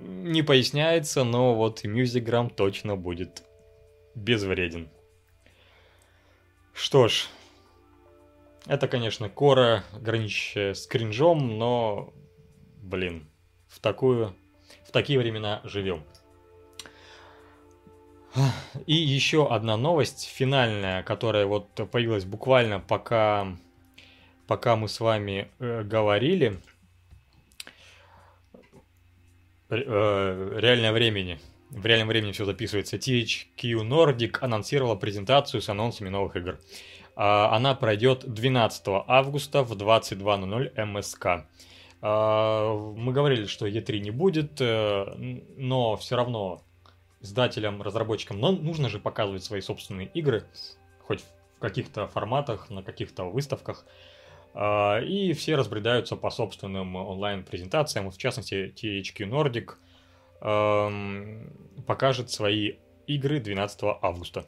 [0.01, 3.43] не поясняется, но вот Мьюзиграм точно будет
[4.15, 4.89] безвреден.
[6.73, 7.27] Что ж,
[8.65, 12.13] это, конечно, кора, граничащая с кринжом, но,
[12.77, 13.29] блин,
[13.67, 14.35] в такую,
[14.87, 16.03] в такие времена живем.
[18.85, 23.47] И еще одна новость финальная, которая вот появилась буквально пока,
[24.47, 26.59] пока мы с вами э, говорили.
[29.69, 31.39] э, реальное времени.
[31.69, 32.97] В реальном времени все записывается.
[32.97, 36.59] THQ Nordic анонсировала презентацию с анонсами новых игр.
[37.15, 41.45] А, она пройдет 12 августа в 22.00 МСК.
[42.01, 45.05] А, мы говорили, что E3 не будет, э,
[45.57, 46.63] но все равно
[47.21, 50.45] издателям, разработчикам, но нужно же показывать свои собственные игры,
[51.01, 51.21] хоть
[51.57, 53.85] в каких-то форматах, на каких-то выставках.
[54.53, 58.09] А, и все разбредаются по собственным онлайн-презентациям.
[58.09, 59.75] В частности, THQ Nordic
[61.85, 62.75] покажет свои
[63.07, 64.45] игры 12 августа.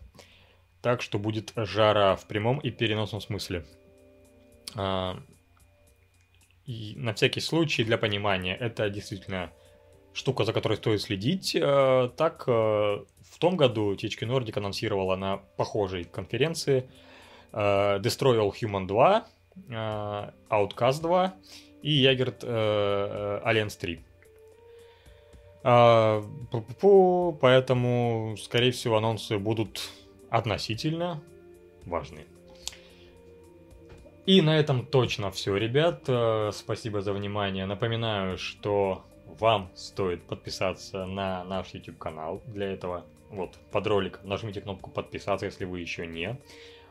[0.82, 3.66] Так что будет жара в прямом и переносном смысле.
[4.76, 5.20] А,
[6.66, 9.52] и на всякий случай, для понимания, это действительно
[10.14, 11.56] штука, за которой стоит следить.
[11.56, 16.90] Э, так, э, в том году THQ Nordic анонсировала на похожей конференции
[17.54, 19.26] э, Destroy All Human 2,
[20.50, 21.34] Outcast 2
[21.82, 22.40] и Jagged
[23.44, 24.00] Alliance 3.
[27.42, 29.90] Поэтому, скорее всего, анонсы будут
[30.30, 31.22] относительно
[31.86, 32.26] важны.
[34.26, 36.10] И на этом точно все, ребят.
[36.56, 37.66] Спасибо за внимание.
[37.66, 39.04] Напоминаю, что
[39.40, 42.42] вам стоит подписаться на наш YouTube канал.
[42.48, 46.38] Для этого вот под роликом нажмите кнопку подписаться, если вы еще не.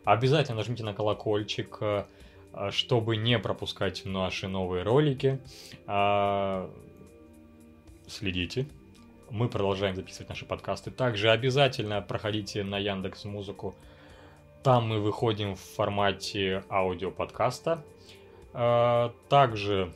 [0.04, 2.04] Обязательно нажмите на колокольчик, э,
[2.70, 5.38] чтобы не пропускать наши новые ролики.
[5.86, 6.70] А,
[8.06, 8.66] следите.
[9.30, 10.90] Мы продолжаем записывать наши подкасты.
[10.90, 13.74] Также обязательно проходите на Яндекс Музыку.
[14.62, 17.84] Там мы выходим в формате аудиоподкаста.
[18.52, 19.92] А, также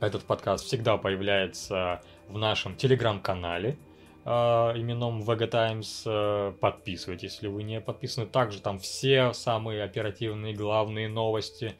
[0.00, 3.78] этот подкаст всегда появляется в нашем телеграм-канале
[4.24, 6.02] э, именном Vega Times.
[6.06, 8.26] Э, подписывайтесь, если вы не подписаны.
[8.26, 11.74] Также там все самые оперативные главные новости.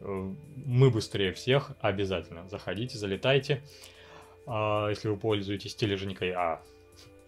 [0.00, 0.32] Э,
[0.64, 1.72] мы быстрее всех.
[1.80, 3.62] Обязательно заходите, залетайте.
[4.46, 6.62] Если вы пользуетесь тележенькой, а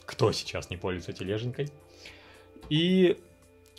[0.07, 1.69] кто сейчас не пользуется тележенькой.
[2.71, 3.19] И,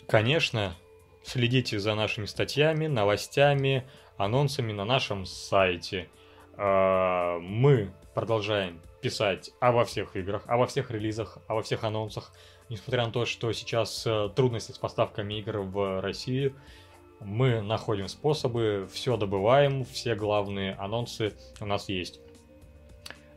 [0.06, 0.76] конечно,
[1.24, 3.84] следите за нашими статьями, новостями,
[4.16, 6.08] анонсами на нашем сайте–
[6.56, 12.32] мы продолжаем писать обо всех играх, обо всех релизах, обо всех анонсах.
[12.68, 16.54] Несмотря на то, что сейчас э, трудности с поставками игр в России,
[17.20, 22.20] мы находим способы, все добываем, все главные анонсы у нас есть.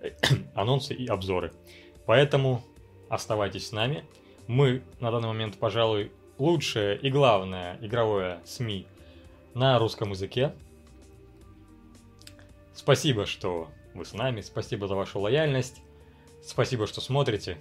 [0.56, 1.52] анонсы и обзоры.
[2.06, 2.64] Поэтому
[3.10, 4.06] оставайтесь с нами.
[4.48, 8.88] Мы на данный момент, пожалуй, лучшее и главное игровое СМИ
[9.54, 10.54] на русском языке.
[12.76, 15.82] Спасибо, что вы с нами, спасибо за вашу лояльность,
[16.44, 17.58] спасибо, что смотрите.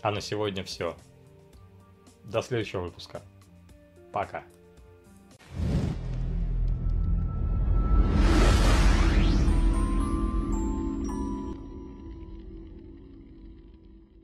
[0.00, 0.96] А на сегодня все.
[2.24, 3.22] До следующего выпуска.
[4.12, 4.44] Пока.